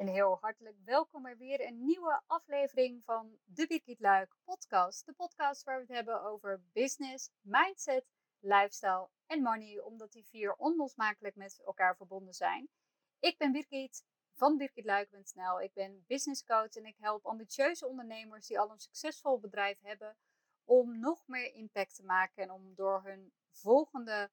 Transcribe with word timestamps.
En 0.00 0.08
heel 0.08 0.38
hartelijk 0.40 0.76
welkom 0.84 1.22
bij 1.22 1.36
weer 1.36 1.66
een 1.66 1.84
nieuwe 1.84 2.22
aflevering 2.26 3.04
van 3.04 3.38
de 3.44 3.66
Birgit 3.66 4.00
Luik 4.00 4.34
podcast. 4.44 5.06
De 5.06 5.12
podcast 5.12 5.64
waar 5.64 5.76
we 5.76 5.82
het 5.82 5.92
hebben 5.92 6.22
over 6.22 6.62
business, 6.72 7.30
mindset, 7.40 8.04
lifestyle 8.38 9.08
en 9.26 9.42
money, 9.42 9.80
omdat 9.80 10.12
die 10.12 10.24
vier 10.24 10.54
onlosmakelijk 10.54 11.36
met 11.36 11.62
elkaar 11.64 11.96
verbonden 11.96 12.34
zijn. 12.34 12.68
Ik 13.18 13.38
ben 13.38 13.52
Birgit 13.52 14.04
van 14.34 14.56
birgitluik.nl. 14.56 15.60
Ik 15.60 15.72
ben 15.72 16.04
business 16.06 16.44
coach 16.44 16.74
en 16.74 16.84
ik 16.84 16.96
help 16.98 17.26
ambitieuze 17.26 17.86
ondernemers 17.86 18.46
die 18.46 18.58
al 18.58 18.70
een 18.70 18.80
succesvol 18.80 19.38
bedrijf 19.38 19.80
hebben 19.80 20.16
om 20.64 20.98
nog 20.98 21.26
meer 21.26 21.54
impact 21.54 21.94
te 21.94 22.04
maken 22.04 22.42
en 22.42 22.50
om 22.50 22.74
door 22.74 23.02
hun 23.04 23.32
volgende 23.50 24.30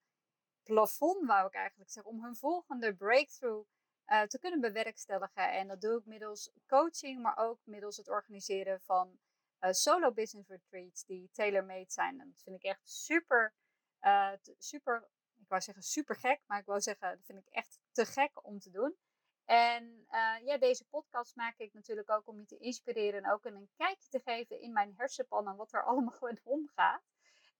plafond, 0.63 1.25
wou 1.25 1.47
ik 1.47 1.53
eigenlijk 1.53 1.91
zeggen, 1.91 2.11
om 2.11 2.23
hun 2.23 2.35
volgende 2.35 2.95
breakthrough 2.95 3.67
uh, 4.07 4.21
te 4.21 4.39
kunnen 4.39 4.61
bewerkstelligen. 4.61 5.51
En 5.51 5.67
dat 5.67 5.81
doe 5.81 5.99
ik 5.99 6.05
middels 6.05 6.51
coaching, 6.67 7.21
maar 7.21 7.37
ook 7.37 7.59
middels 7.63 7.97
het 7.97 8.09
organiseren 8.09 8.81
van 8.81 9.19
uh, 9.59 9.71
solo 9.71 10.11
business 10.11 10.49
retreats 10.49 11.05
die 11.05 11.29
tailor-made 11.31 11.91
zijn. 11.91 12.19
En 12.19 12.27
dat 12.27 12.41
vind 12.43 12.55
ik 12.55 12.63
echt 12.63 12.89
super, 12.89 13.53
uh, 14.01 14.31
super, 14.57 15.07
ik 15.35 15.47
wou 15.47 15.61
zeggen 15.61 15.83
super 15.83 16.15
gek, 16.15 16.41
maar 16.45 16.59
ik 16.59 16.65
wou 16.65 16.81
zeggen, 16.81 17.09
dat 17.09 17.25
vind 17.25 17.39
ik 17.39 17.53
echt 17.53 17.79
te 17.91 18.05
gek 18.05 18.45
om 18.45 18.59
te 18.59 18.69
doen. 18.69 18.95
En 19.45 20.05
ja, 20.43 20.57
deze 20.57 20.85
podcast 20.85 21.35
maak 21.35 21.57
ik 21.57 21.73
natuurlijk 21.73 22.09
ook 22.09 22.27
om 22.27 22.39
je 22.39 22.45
te 22.45 22.57
inspireren 22.57 23.23
en 23.23 23.31
ook 23.31 23.45
een 23.45 23.69
kijkje 23.75 24.09
te 24.09 24.19
geven 24.19 24.61
in 24.61 24.73
mijn 24.73 24.93
hersenpan 24.97 25.47
en 25.47 25.55
wat 25.55 25.73
er 25.73 25.83
allemaal 25.89 26.27
in 26.27 26.39
omgaat. 26.43 27.01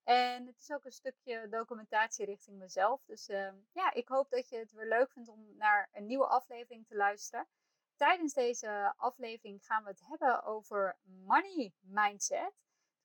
En 0.07 0.45
het 0.45 0.59
is 0.59 0.71
ook 0.71 0.85
een 0.85 0.91
stukje 0.91 1.47
documentatie 1.49 2.25
richting 2.25 2.57
mezelf. 2.57 3.01
Dus 3.05 3.29
uh, 3.29 3.49
ja, 3.71 3.93
ik 3.93 4.07
hoop 4.07 4.29
dat 4.29 4.49
je 4.49 4.57
het 4.57 4.71
weer 4.71 4.87
leuk 4.87 5.11
vindt 5.11 5.29
om 5.29 5.57
naar 5.57 5.89
een 5.93 6.05
nieuwe 6.05 6.27
aflevering 6.27 6.87
te 6.87 6.95
luisteren. 6.95 7.47
Tijdens 7.95 8.33
deze 8.33 8.93
aflevering 8.97 9.65
gaan 9.65 9.83
we 9.83 9.89
het 9.89 10.07
hebben 10.07 10.43
over 10.43 10.97
money 11.03 11.73
mindset. 11.79 12.53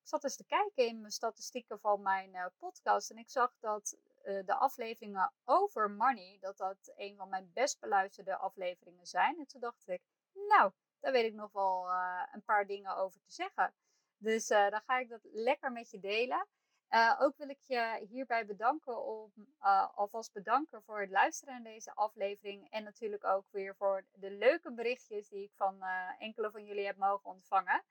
Ik 0.00 0.08
zat 0.08 0.24
eens 0.24 0.36
te 0.36 0.44
kijken 0.44 0.86
in 0.86 1.00
mijn 1.00 1.12
statistieken 1.12 1.80
van 1.80 2.02
mijn 2.02 2.34
uh, 2.34 2.46
podcast 2.58 3.10
en 3.10 3.18
ik 3.18 3.30
zag 3.30 3.54
dat 3.60 3.96
uh, 4.24 4.46
de 4.46 4.54
afleveringen 4.54 5.32
over 5.44 5.90
money, 5.90 6.38
dat 6.40 6.56
dat 6.56 6.92
een 6.96 7.16
van 7.16 7.28
mijn 7.28 7.50
best 7.52 7.80
beluisterde 7.80 8.36
afleveringen 8.36 9.06
zijn. 9.06 9.38
En 9.38 9.46
toen 9.46 9.60
dacht 9.60 9.88
ik, 9.88 10.02
nou, 10.32 10.72
daar 11.00 11.12
weet 11.12 11.26
ik 11.26 11.34
nog 11.34 11.52
wel 11.52 11.88
uh, 11.88 12.22
een 12.32 12.44
paar 12.44 12.66
dingen 12.66 12.96
over 12.96 13.20
te 13.20 13.32
zeggen. 13.32 13.74
Dus 14.16 14.46
dan 14.46 14.82
ga 14.86 14.98
ik 14.98 15.08
dat 15.08 15.20
lekker 15.22 15.72
met 15.72 15.90
je 15.90 16.00
delen. 16.00 16.46
Uh, 16.94 17.16
ook 17.18 17.36
wil 17.36 17.48
ik 17.48 17.60
je 17.60 18.06
hierbij 18.08 18.46
bedanken 18.46 19.04
om 19.04 19.32
uh, 19.60 19.88
alvast 19.94 20.32
bedanken 20.32 20.82
voor 20.82 21.00
het 21.00 21.10
luisteren 21.10 21.54
naar 21.54 21.72
deze 21.72 21.94
aflevering. 21.94 22.70
En 22.70 22.84
natuurlijk 22.84 23.24
ook 23.24 23.46
weer 23.50 23.74
voor 23.76 24.04
de 24.12 24.30
leuke 24.30 24.72
berichtjes 24.72 25.28
die 25.28 25.42
ik 25.42 25.52
van 25.56 25.76
uh, 25.80 26.08
enkele 26.18 26.50
van 26.50 26.64
jullie 26.64 26.86
heb 26.86 26.96
mogen 26.96 27.30
ontvangen. 27.30 27.84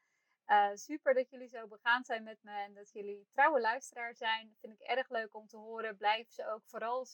super 0.73 1.13
dat 1.13 1.29
jullie 1.29 1.47
zo 1.47 1.67
begaan 1.67 2.03
zijn 2.03 2.23
met 2.23 2.43
me 2.43 2.51
en 2.51 2.73
dat 2.73 2.91
jullie 2.91 3.27
trouwe 3.31 3.61
luisteraar 3.61 4.15
zijn. 4.15 4.47
Dat 4.47 4.57
vind 4.59 4.73
ik 4.73 4.87
erg 4.87 5.09
leuk 5.09 5.35
om 5.35 5.47
te 5.47 5.57
horen. 5.57 5.97
Blijf 5.97 6.31
ze 6.31 6.47
ook 6.47 6.63
vooral 6.65 7.05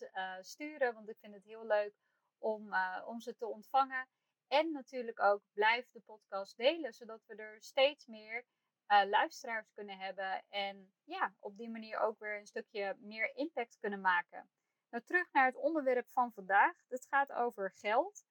sturen, 0.41 0.93
want 0.93 1.09
ik 1.09 1.17
vind 1.19 1.33
het 1.33 1.43
heel 1.43 1.65
leuk 1.65 1.93
om, 2.37 2.75
om 3.05 3.19
ze 3.19 3.35
te 3.35 3.45
ontvangen. 3.45 4.07
En 4.47 4.71
natuurlijk 4.71 5.19
ook 5.19 5.41
blijf 5.53 5.91
de 5.91 6.01
podcast 6.05 6.57
delen, 6.57 6.93
zodat 6.93 7.25
we 7.25 7.35
er 7.35 7.61
steeds 7.61 8.05
meer 8.05 8.45
uh, 8.87 9.03
luisteraars 9.09 9.71
kunnen 9.73 9.97
hebben. 9.97 10.43
En 10.49 10.93
ja, 11.03 11.33
op 11.39 11.57
die 11.57 11.69
manier 11.69 11.99
ook 11.99 12.19
weer 12.19 12.39
een 12.39 12.47
stukje 12.47 12.95
meer 12.99 13.35
impact 13.35 13.77
kunnen 13.79 14.01
maken. 14.01 14.49
Nou, 14.89 15.03
terug 15.03 15.31
naar 15.31 15.45
het 15.45 15.55
onderwerp 15.55 16.09
van 16.09 16.31
vandaag. 16.31 16.75
Het 16.87 17.05
gaat 17.09 17.31
over 17.31 17.71
geld. 17.71 18.25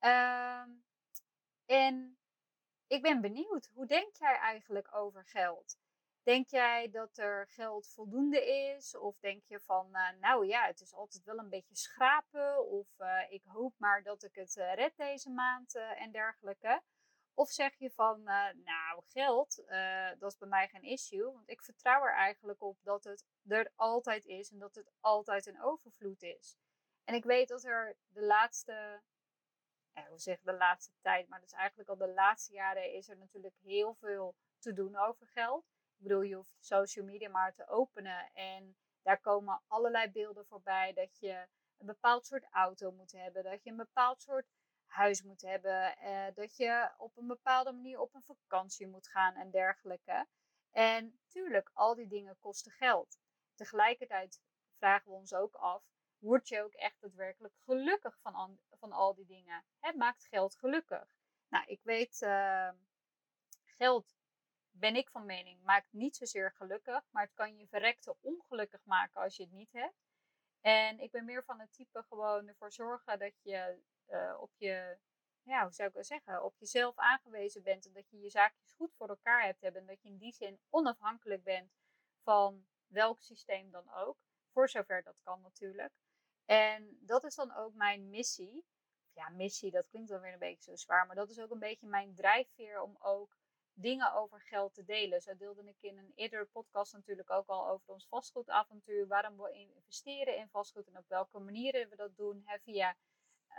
Uh, 0.00 0.64
en 1.66 2.18
ik 2.86 3.02
ben 3.02 3.20
benieuwd, 3.20 3.70
hoe 3.74 3.86
denk 3.86 4.16
jij 4.16 4.38
eigenlijk 4.38 4.94
over 4.94 5.24
geld? 5.24 5.78
Denk 6.22 6.48
jij 6.48 6.90
dat 6.90 7.18
er 7.18 7.48
geld 7.48 7.88
voldoende 7.88 8.46
is? 8.46 8.96
Of 8.96 9.18
denk 9.18 9.44
je 9.44 9.60
van, 9.60 9.88
uh, 9.92 10.08
nou 10.20 10.46
ja, 10.46 10.66
het 10.66 10.80
is 10.80 10.94
altijd 10.94 11.24
wel 11.24 11.38
een 11.38 11.48
beetje 11.48 11.76
schrapen. 11.76 12.66
Of 12.66 12.88
uh, 12.98 13.20
ik 13.28 13.42
hoop 13.44 13.74
maar 13.76 14.02
dat 14.02 14.22
ik 14.22 14.34
het 14.34 14.54
red 14.54 14.96
deze 14.96 15.30
maand 15.30 15.74
en 15.74 16.10
dergelijke. 16.10 16.82
Of 17.38 17.50
zeg 17.50 17.74
je 17.78 17.90
van, 17.90 18.20
uh, 18.20 18.48
nou, 18.64 19.02
geld, 19.06 19.62
uh, 19.66 20.10
dat 20.18 20.32
is 20.32 20.38
bij 20.38 20.48
mij 20.48 20.68
geen 20.68 20.82
issue. 20.82 21.32
Want 21.32 21.50
ik 21.50 21.62
vertrouw 21.62 22.02
er 22.02 22.14
eigenlijk 22.14 22.62
op 22.62 22.78
dat 22.82 23.04
het 23.04 23.24
er 23.48 23.72
altijd 23.74 24.24
is 24.24 24.50
en 24.50 24.58
dat 24.58 24.74
het 24.74 24.90
altijd 25.00 25.46
een 25.46 25.62
overvloed 25.62 26.22
is. 26.22 26.56
En 27.04 27.14
ik 27.14 27.24
weet 27.24 27.48
dat 27.48 27.64
er 27.64 27.96
de 28.06 28.22
laatste, 28.22 29.02
eh, 29.92 30.04
hoe 30.08 30.18
zeg 30.18 30.40
de 30.40 30.52
laatste 30.52 30.92
tijd, 31.00 31.28
maar 31.28 31.40
dus 31.40 31.52
eigenlijk 31.52 31.88
al 31.88 31.96
de 31.96 32.08
laatste 32.08 32.52
jaren 32.52 32.92
is 32.92 33.08
er 33.08 33.16
natuurlijk 33.16 33.56
heel 33.62 33.94
veel 33.94 34.34
te 34.58 34.72
doen 34.72 34.96
over 34.96 35.26
geld. 35.26 35.64
Ik 35.96 36.02
bedoel, 36.02 36.22
je 36.22 36.34
hoeft 36.34 36.56
social 36.60 37.04
media 37.04 37.28
maar 37.28 37.54
te 37.54 37.68
openen 37.68 38.30
en 38.32 38.76
daar 39.02 39.20
komen 39.20 39.62
allerlei 39.66 40.10
beelden 40.10 40.46
voorbij. 40.46 40.92
Dat 40.92 41.18
je 41.18 41.46
een 41.78 41.86
bepaald 41.86 42.26
soort 42.26 42.46
auto 42.50 42.92
moet 42.92 43.12
hebben, 43.12 43.44
dat 43.44 43.62
je 43.62 43.70
een 43.70 43.76
bepaald 43.76 44.22
soort 44.22 44.46
huis 44.86 45.22
moet 45.22 45.42
hebben. 45.42 45.96
Eh, 45.96 46.26
dat 46.34 46.56
je 46.56 46.90
op 46.98 47.16
een 47.16 47.26
bepaalde 47.26 47.72
manier 47.72 48.00
op 48.00 48.14
een 48.14 48.22
vakantie 48.22 48.86
moet 48.86 49.08
gaan 49.08 49.34
en 49.34 49.50
dergelijke. 49.50 50.26
En 50.70 51.18
tuurlijk, 51.28 51.70
al 51.72 51.94
die 51.94 52.08
dingen 52.08 52.38
kosten 52.38 52.72
geld. 52.72 53.18
Tegelijkertijd 53.54 54.40
vragen 54.78 55.10
we 55.10 55.16
ons 55.16 55.34
ook 55.34 55.54
af: 55.54 55.82
word 56.18 56.48
je 56.48 56.62
ook 56.62 56.72
echt 56.72 57.00
daadwerkelijk 57.00 57.54
gelukkig 57.64 58.18
van, 58.20 58.58
van 58.70 58.92
al 58.92 59.14
die 59.14 59.26
dingen? 59.26 59.64
Het 59.80 59.96
maakt 59.96 60.26
geld 60.26 60.56
gelukkig. 60.56 61.16
Nou, 61.48 61.66
ik 61.66 61.80
weet, 61.82 62.20
uh, 62.20 62.70
geld 63.64 64.16
ben 64.70 64.96
ik 64.96 65.10
van 65.10 65.26
mening, 65.26 65.62
maakt 65.62 65.92
niet 65.92 66.16
zozeer 66.16 66.52
gelukkig, 66.52 67.04
maar 67.10 67.22
het 67.22 67.34
kan 67.34 67.56
je 67.56 67.66
verrekte 67.66 68.16
ongelukkig 68.20 68.84
maken 68.84 69.20
als 69.20 69.36
je 69.36 69.42
het 69.42 69.52
niet 69.52 69.72
hebt. 69.72 70.06
En 70.60 71.00
ik 71.00 71.10
ben 71.10 71.24
meer 71.24 71.44
van 71.44 71.60
het 71.60 71.72
type 71.72 72.02
gewoon 72.02 72.48
ervoor 72.48 72.72
zorgen 72.72 73.18
dat 73.18 73.32
je 73.42 73.82
uh, 74.08 74.36
op 74.40 74.50
je, 74.56 74.96
ja, 75.42 75.62
hoe 75.62 75.72
zou 75.72 75.88
ik 75.88 75.94
dat 75.94 76.06
zeggen, 76.06 76.44
op 76.44 76.54
jezelf 76.58 76.96
aangewezen 76.98 77.62
bent 77.62 77.86
en 77.86 77.92
dat 77.92 78.10
je 78.10 78.20
je 78.20 78.30
zaakjes 78.30 78.72
goed 78.72 78.94
voor 78.96 79.08
elkaar 79.08 79.44
hebt 79.44 79.60
hebben 79.60 79.80
en 79.80 79.86
dat 79.86 80.02
je 80.02 80.08
in 80.08 80.16
die 80.16 80.32
zin 80.32 80.60
onafhankelijk 80.70 81.42
bent 81.42 81.72
van 82.22 82.66
welk 82.86 83.20
systeem 83.20 83.70
dan 83.70 83.92
ook, 83.94 84.16
voor 84.52 84.68
zover 84.68 85.02
dat 85.02 85.20
kan 85.22 85.40
natuurlijk. 85.40 85.92
En 86.44 86.98
dat 87.00 87.24
is 87.24 87.34
dan 87.34 87.54
ook 87.54 87.74
mijn 87.74 88.10
missie. 88.10 88.64
Ja, 89.12 89.28
missie, 89.28 89.70
dat 89.70 89.88
klinkt 89.88 90.08
dan 90.08 90.20
weer 90.20 90.32
een 90.32 90.38
beetje 90.38 90.70
zo 90.70 90.76
zwaar, 90.76 91.06
maar 91.06 91.16
dat 91.16 91.30
is 91.30 91.40
ook 91.40 91.50
een 91.50 91.58
beetje 91.58 91.86
mijn 91.86 92.14
drijfveer 92.14 92.80
om 92.80 92.96
ook 92.98 93.36
dingen 93.78 94.12
over 94.12 94.40
geld 94.40 94.74
te 94.74 94.84
delen. 94.84 95.20
Zo 95.20 95.36
deelde 95.36 95.62
ik 95.62 95.76
in 95.80 95.98
een 95.98 96.12
eerdere 96.14 96.44
podcast 96.44 96.92
natuurlijk 96.92 97.30
ook 97.30 97.46
al 97.46 97.68
over 97.68 97.92
ons 97.92 98.06
vastgoedavontuur. 98.08 99.06
Waarom 99.06 99.36
we 99.36 99.52
investeren 99.52 100.36
in 100.36 100.48
vastgoed 100.48 100.86
en 100.86 100.98
op 100.98 101.08
welke 101.08 101.38
manieren 101.38 101.88
we 101.88 101.96
dat 101.96 102.16
doen. 102.16 102.44
Via 102.62 102.96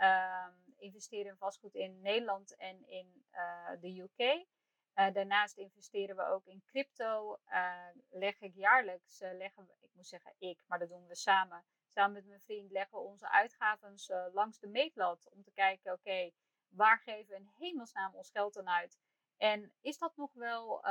um, 0.02 0.74
investeren 0.76 1.26
in 1.26 1.36
vastgoed 1.36 1.74
in 1.74 2.00
Nederland 2.00 2.56
en 2.56 2.88
in 2.88 3.24
uh, 3.32 3.70
de 3.80 4.00
UK. 4.00 4.46
Eh, 4.92 5.12
daarnaast 5.12 5.56
investeren 5.56 6.16
we 6.16 6.24
ook 6.24 6.46
in 6.46 6.62
crypto. 6.66 7.38
Uh, 7.46 7.88
leg 8.10 8.40
ik 8.40 8.54
jaarlijks, 8.54 9.18
leggen 9.20 9.66
we, 9.66 9.72
ik 9.80 9.90
moet 9.92 10.06
zeggen 10.06 10.34
ik, 10.38 10.62
maar 10.66 10.78
dat 10.78 10.88
doen 10.88 11.06
we 11.06 11.14
samen. 11.14 11.64
Samen 11.94 12.12
met 12.12 12.26
mijn 12.26 12.40
vriend 12.40 12.70
leggen 12.70 12.98
we 12.98 13.04
onze 13.04 13.30
uitgaven 13.30 13.94
langs 14.32 14.58
de 14.58 14.68
meetlat. 14.68 15.28
Om 15.32 15.42
te 15.42 15.52
kijken, 15.52 15.92
oké, 15.92 16.30
waar 16.68 16.98
geven 16.98 17.28
we 17.28 17.34
in 17.34 17.50
hemelsnaam 17.58 18.14
ons 18.14 18.30
geld 18.30 18.54
dan 18.54 18.68
uit? 18.68 18.98
En 19.36 19.72
is 19.80 19.98
dat 19.98 20.16
nog 20.16 20.32
wel, 20.32 20.84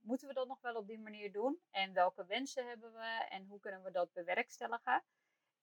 moeten 0.00 0.28
we 0.28 0.34
dat 0.34 0.48
nog 0.48 0.60
wel 0.60 0.74
op 0.74 0.86
die 0.86 0.98
manier 0.98 1.32
doen? 1.32 1.62
En 1.70 1.92
welke 1.92 2.26
wensen 2.26 2.66
hebben 2.66 2.92
we? 2.92 3.26
En 3.28 3.46
hoe 3.46 3.60
kunnen 3.60 3.82
we 3.82 3.90
dat 3.90 4.12
bewerkstelligen? 4.12 5.04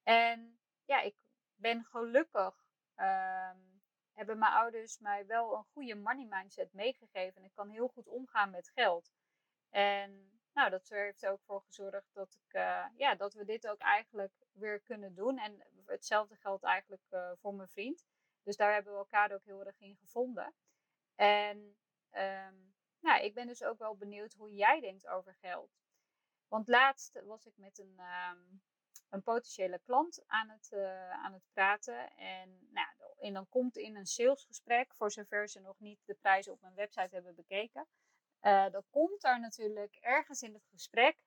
En 0.04 0.60
ja, 0.86 1.02
ik 1.02 1.16
ben 1.56 1.84
gelukkig 1.84 2.69
um, 3.00 3.82
hebben 4.14 4.38
mijn 4.38 4.54
ouders 4.54 5.00
mij 5.00 5.26
wel 5.26 5.58
een 5.58 5.66
goede 5.72 5.96
money 5.96 6.26
mindset 6.30 6.74
meegegeven. 6.74 7.38
En 7.42 7.44
ik 7.44 7.54
kan 7.54 7.70
heel 7.70 7.88
goed 7.88 8.08
omgaan 8.08 8.50
met 8.50 8.70
geld. 8.70 9.12
En 9.70 10.40
nou, 10.54 10.70
dat 10.70 10.90
heeft 10.90 11.24
er 11.24 11.32
ook 11.32 11.44
voor 11.44 11.62
gezorgd 11.62 12.14
dat, 12.14 12.34
ik, 12.34 12.54
uh, 12.54 12.86
ja, 12.96 13.16
dat 13.16 13.34
we 13.34 13.46
dit 13.46 13.68
ook 13.68 13.80
eigenlijk 13.80 14.34
weer 14.52 14.80
kunnen 14.80 15.16
doen. 15.16 15.38
En 15.38 15.64
hetzelfde 15.86 16.36
geldt 16.36 16.64
eigenlijk 16.64 17.04
uh, 17.10 17.32
voor 17.36 17.54
mijn 17.54 17.70
vriend. 17.70 18.06
Dus 18.44 18.56
daar 18.56 18.74
hebben 18.74 18.94
we 18.94 19.00
elkaar 19.00 19.32
ook 19.32 19.46
heel 19.46 19.66
erg 19.66 19.80
in 19.80 19.96
gevonden. 19.96 20.54
En 21.16 21.58
um, 22.12 22.74
nou, 23.00 23.24
ik 23.24 23.34
ben 23.34 23.48
dus 23.48 23.64
ook 23.64 23.78
wel 23.78 23.96
benieuwd 23.96 24.34
hoe 24.34 24.54
jij 24.54 24.80
denkt 24.80 25.08
over 25.08 25.36
geld. 25.42 25.78
Want 26.48 26.68
laatst 26.68 27.22
was 27.24 27.46
ik 27.46 27.58
met 27.58 27.80
een, 27.80 28.00
um, 28.00 28.62
een 29.10 29.22
potentiële 29.22 29.80
klant 29.80 30.24
aan 30.28 30.50
het, 30.50 30.70
uh, 30.74 31.12
aan 31.12 31.34
het 31.34 31.44
praten. 31.54 32.16
En, 32.16 32.68
nou, 32.72 32.88
en 33.20 33.34
dan 33.34 33.50
komt 33.50 33.78
in 33.78 33.96
een 33.96 34.06
salesgesprek, 34.06 34.94
voor 34.96 35.12
zover 35.12 35.50
ze 35.50 35.60
nog 35.60 35.80
niet 35.80 36.00
de 36.06 36.14
prijzen 36.14 36.52
op 36.52 36.62
mijn 36.62 36.76
website 36.76 37.16
hebben 37.16 37.36
bekeken, 37.36 37.88
uh, 38.42 38.70
dan 38.70 38.84
komt 38.90 39.22
daar 39.22 39.40
natuurlijk 39.40 39.96
ergens 39.96 40.42
in 40.42 40.54
het 40.54 40.68
gesprek 40.72 41.18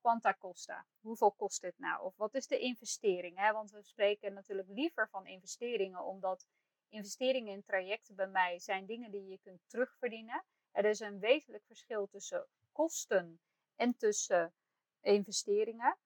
quanta 0.00 0.34
costa. 0.34 0.86
Hoeveel 1.00 1.32
kost 1.32 1.60
dit 1.60 1.78
nou? 1.78 2.02
Of 2.02 2.16
wat 2.16 2.34
is 2.34 2.46
de 2.46 2.58
investering? 2.58 3.52
Want 3.52 3.70
we 3.70 3.82
spreken 3.82 4.32
natuurlijk 4.32 4.68
liever 4.68 5.08
van 5.08 5.26
investeringen, 5.26 6.04
omdat 6.04 6.46
investeringen 6.88 7.52
in 7.52 7.64
trajecten 7.64 8.14
bij 8.14 8.28
mij 8.28 8.58
zijn 8.58 8.86
dingen 8.86 9.10
die 9.10 9.26
je 9.26 9.38
kunt 9.38 9.60
terugverdienen. 9.66 10.44
Er 10.70 10.84
is 10.84 11.00
een 11.00 11.18
wezenlijk 11.18 11.64
verschil 11.66 12.06
tussen 12.06 12.46
kosten 12.72 13.40
en 13.76 13.96
tussen 13.96 14.54
investeringen. 15.00 15.98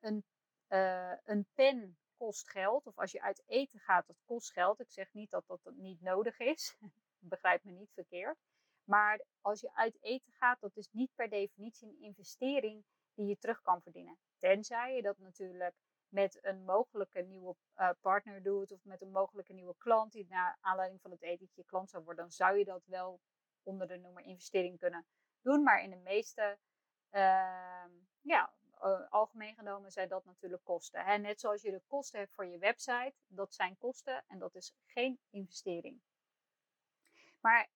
een, 0.00 0.24
uh, 0.72 1.12
een 1.24 1.46
pen 1.54 1.96
kost 2.16 2.50
geld, 2.50 2.86
of 2.86 2.98
als 2.98 3.12
je 3.12 3.22
uit 3.22 3.42
eten 3.46 3.78
gaat, 3.78 4.06
dat 4.06 4.22
kost 4.24 4.52
geld. 4.52 4.80
Ik 4.80 4.90
zeg 4.90 5.12
niet 5.12 5.30
dat 5.30 5.44
dat 5.46 5.60
niet 5.74 6.00
nodig 6.00 6.38
is, 6.38 6.76
begrijp 7.32 7.64
me 7.64 7.72
niet 7.72 7.92
verkeerd. 7.94 8.38
Maar 8.84 9.20
als 9.40 9.60
je 9.60 9.74
uit 9.74 10.02
eten 10.02 10.32
gaat, 10.32 10.60
dat 10.60 10.76
is 10.76 10.88
niet 10.90 11.14
per 11.14 11.28
definitie 11.28 11.88
een 11.88 12.00
investering 12.00 12.84
die 13.14 13.26
je 13.26 13.38
terug 13.38 13.62
kan 13.62 13.82
verdienen. 13.82 14.18
Tenzij 14.38 14.94
je 14.94 15.02
dat 15.02 15.18
natuurlijk 15.18 15.74
met 16.08 16.38
een 16.42 16.64
mogelijke 16.64 17.20
nieuwe 17.20 17.56
uh, 17.76 17.90
partner 18.00 18.42
doet 18.42 18.72
of 18.72 18.84
met 18.84 19.02
een 19.02 19.10
mogelijke 19.10 19.52
nieuwe 19.52 19.74
klant 19.78 20.12
die 20.12 20.26
naar 20.28 20.58
aanleiding 20.60 21.00
van 21.00 21.10
het 21.10 21.22
etentje 21.22 21.60
je 21.60 21.66
klant 21.66 21.90
zou 21.90 22.04
worden, 22.04 22.22
dan 22.22 22.32
zou 22.32 22.58
je 22.58 22.64
dat 22.64 22.86
wel 22.86 23.20
onder 23.62 23.88
de 23.88 23.96
noemer 23.96 24.24
investering 24.24 24.78
kunnen 24.78 25.06
doen. 25.40 25.62
Maar 25.62 25.82
in 25.82 25.90
de 25.90 25.96
meeste, 25.96 26.58
uh, 27.10 27.84
ja, 28.20 28.52
uh, 28.82 29.10
algemeen 29.10 29.54
genomen 29.54 29.90
zijn 29.90 30.08
dat 30.08 30.24
natuurlijk 30.24 30.64
kosten. 30.64 31.04
Hè? 31.04 31.18
Net 31.18 31.40
zoals 31.40 31.62
je 31.62 31.70
de 31.70 31.82
kosten 31.86 32.18
hebt 32.18 32.34
voor 32.34 32.46
je 32.46 32.58
website, 32.58 33.14
dat 33.26 33.54
zijn 33.54 33.78
kosten 33.78 34.24
en 34.26 34.38
dat 34.38 34.54
is 34.54 34.74
geen 34.86 35.18
investering. 35.30 36.00
Maar, 37.40 37.68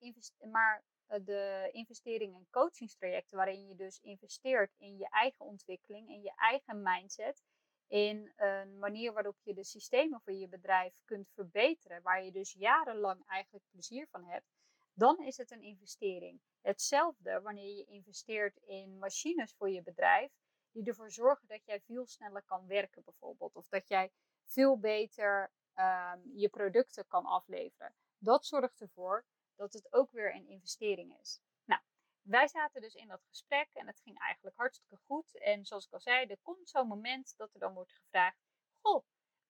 maar 0.51 0.85
eh, 1.07 1.21
de 1.25 1.69
investeringen 1.73 2.37
en 2.37 2.47
coachingstrajecten 2.51 3.37
waarin 3.37 3.67
je 3.67 3.75
dus 3.75 4.01
investeert 4.01 4.75
in 4.77 4.97
je 4.97 5.09
eigen 5.09 5.45
ontwikkeling, 5.45 6.09
in 6.09 6.23
je 6.23 6.33
eigen 6.37 6.83
mindset, 6.83 7.43
in 7.87 8.33
een 8.37 8.79
manier 8.79 9.13
waarop 9.13 9.37
je 9.43 9.55
de 9.55 9.65
systemen 9.65 10.21
voor 10.21 10.33
je 10.33 10.49
bedrijf 10.49 10.95
kunt 11.05 11.29
verbeteren, 11.35 12.03
waar 12.03 12.25
je 12.25 12.33
dus 12.33 12.53
jarenlang 12.53 13.27
eigenlijk 13.27 13.65
plezier 13.71 14.09
van 14.11 14.25
hebt, 14.25 14.47
dan 14.93 15.23
is 15.23 15.37
het 15.37 15.51
een 15.51 15.63
investering. 15.63 16.41
Hetzelfde 16.61 17.41
wanneer 17.41 17.77
je 17.77 17.85
investeert 17.85 18.57
in 18.57 18.99
machines 18.99 19.55
voor 19.57 19.71
je 19.71 19.83
bedrijf, 19.83 20.33
die 20.77 20.87
ervoor 20.87 21.11
zorgen 21.11 21.49
dat 21.49 21.65
jij 21.65 21.81
veel 21.81 22.07
sneller 22.07 22.43
kan 22.43 22.67
werken 22.67 23.05
bijvoorbeeld, 23.05 23.57
of 23.57 23.69
dat 23.69 23.89
jij 23.89 24.13
veel 24.45 24.79
beter 24.79 25.53
um, 25.75 26.31
je 26.35 26.49
producten 26.49 27.07
kan 27.07 27.25
afleveren. 27.25 27.95
Dat 28.19 28.47
zorgt 28.47 28.81
ervoor 28.81 29.25
dat 29.55 29.73
het 29.73 29.93
ook 29.93 30.11
weer 30.11 30.35
een 30.35 30.49
investering 30.49 31.19
is. 31.19 31.41
Nou, 31.65 31.81
wij 32.23 32.49
zaten 32.49 32.81
dus 32.81 32.95
in 32.95 33.09
dat 33.09 33.25
gesprek 33.29 33.69
en 33.73 33.87
het 33.87 34.01
ging 34.01 34.19
eigenlijk 34.19 34.57
hartstikke 34.57 34.97
goed. 34.97 35.39
En 35.39 35.65
zoals 35.65 35.87
ik 35.87 35.93
al 35.93 36.01
zei, 36.01 36.27
er 36.27 36.39
komt 36.43 36.69
zo'n 36.69 36.89
moment 36.89 37.35
dat 37.37 37.55
er 37.55 37.61
dan 37.61 37.75
wordt 37.75 37.93
gevraagd: 37.93 38.39
Goh, 38.81 39.05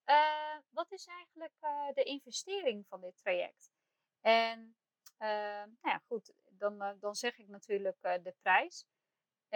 uh, 0.06 0.58
wat 0.70 0.92
is 0.92 1.06
eigenlijk 1.06 1.54
uh, 1.60 1.92
de 1.94 2.02
investering 2.02 2.86
van 2.86 3.00
dit 3.00 3.16
traject? 3.16 3.70
En 4.20 4.76
uh, 5.18 5.28
nou 5.64 5.76
ja, 5.80 5.98
goed, 6.06 6.32
dan, 6.50 6.96
dan 7.00 7.14
zeg 7.14 7.38
ik 7.38 7.48
natuurlijk 7.48 8.02
de 8.02 8.34
prijs. 8.42 8.86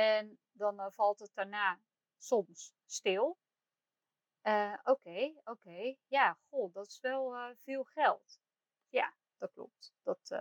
En 0.00 0.38
dan 0.52 0.92
valt 0.92 1.18
het 1.18 1.30
daarna 1.34 1.80
soms 2.18 2.74
stil. 2.84 3.38
Oké, 4.82 5.32
oké, 5.34 5.40
okay. 5.44 5.98
ja, 6.06 6.38
goh, 6.48 6.72
dat 6.72 6.86
is 6.86 7.00
wel 7.00 7.54
veel 7.56 7.84
geld. 7.84 8.40
Ja, 8.88 9.14
dat 9.38 9.52
klopt. 9.52 9.92
Dat, 10.02 10.34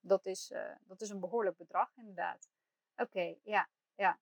dat, 0.00 0.26
is, 0.26 0.52
dat 0.80 1.00
is 1.00 1.10
een 1.10 1.20
behoorlijk 1.20 1.56
bedrag, 1.56 1.96
inderdaad. 1.96 2.48
Oké, 2.96 3.36
ja, 3.42 3.68
ja. 3.94 4.20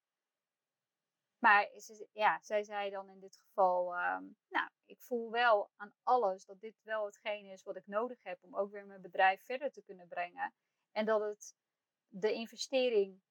Maar 1.39 1.71
ze, 1.77 2.09
ja, 2.13 2.39
zij 2.43 2.63
zei 2.65 2.91
dan 2.91 3.09
in 3.09 3.21
dit 3.21 3.37
geval, 3.37 3.95
um, 3.95 4.37
nou, 4.49 4.71
ik 4.85 5.01
voel 5.01 5.31
wel 5.31 5.71
aan 5.77 5.95
alles 6.03 6.45
dat 6.45 6.61
dit 6.61 6.83
wel 6.83 7.05
hetgeen 7.07 7.47
is 7.47 7.63
wat 7.63 7.77
ik 7.77 7.87
nodig 7.87 8.23
heb 8.23 8.39
om 8.43 8.57
ook 8.57 8.71
weer 8.71 8.87
mijn 8.87 9.01
bedrijf 9.01 9.45
verder 9.45 9.73
te 9.73 9.83
kunnen 9.83 10.09
brengen. 10.09 10.55
En 10.91 11.05
dat 11.05 11.21
het 11.21 11.55
de 12.09 12.33
investering 12.33 13.23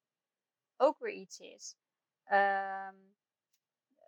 ook 0.81 1.00
weer 1.00 1.13
iets 1.13 1.39
is. 1.39 1.75
Um, 2.31 3.16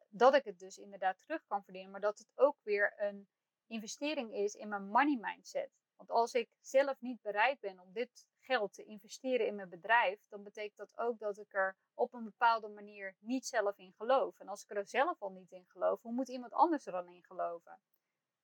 dat 0.10 0.36
ik 0.36 0.44
het 0.44 0.60
dus 0.60 0.78
inderdaad 0.78 1.20
terug 1.20 1.46
kan 1.46 1.64
verdienen, 1.64 1.92
maar 1.92 2.02
dat 2.02 2.18
het 2.18 2.32
ook 2.36 2.58
weer 2.64 2.94
een 2.98 3.28
investering 3.68 4.34
is 4.34 4.54
in 4.54 4.68
mijn 4.68 4.88
money 4.88 5.18
mindset. 5.22 5.70
Want 5.96 6.10
als 6.10 6.34
ik 6.34 6.50
zelf 6.62 7.02
niet 7.02 7.22
bereid 7.22 7.60
ben 7.60 7.80
om 7.80 7.94
dit 7.94 8.26
geld 8.40 8.74
te 8.74 8.84
investeren 8.84 9.48
in 9.48 9.56
mijn 9.56 9.70
bedrijf, 9.70 10.20
dan 10.30 10.44
betekent 10.44 10.78
dat 10.78 10.98
ook 10.98 11.20
dat 11.20 11.38
ik 11.38 11.54
er 11.54 11.76
op 11.94 12.14
een 12.14 12.24
bepaalde 12.24 12.68
manier 12.68 13.16
niet 13.20 13.46
zelf 13.46 13.78
in 13.78 13.94
geloof. 13.94 14.40
En 14.40 14.48
als 14.48 14.64
ik 14.64 14.78
er 14.78 14.88
zelf 14.88 15.22
al 15.22 15.32
niet 15.32 15.52
in 15.52 15.66
geloof, 15.68 16.02
hoe 16.02 16.14
moet 16.14 16.30
iemand 16.30 16.54
anders 16.54 16.86
er 16.86 16.92
dan 16.92 17.08
in 17.08 17.24
geloven? 17.24 17.80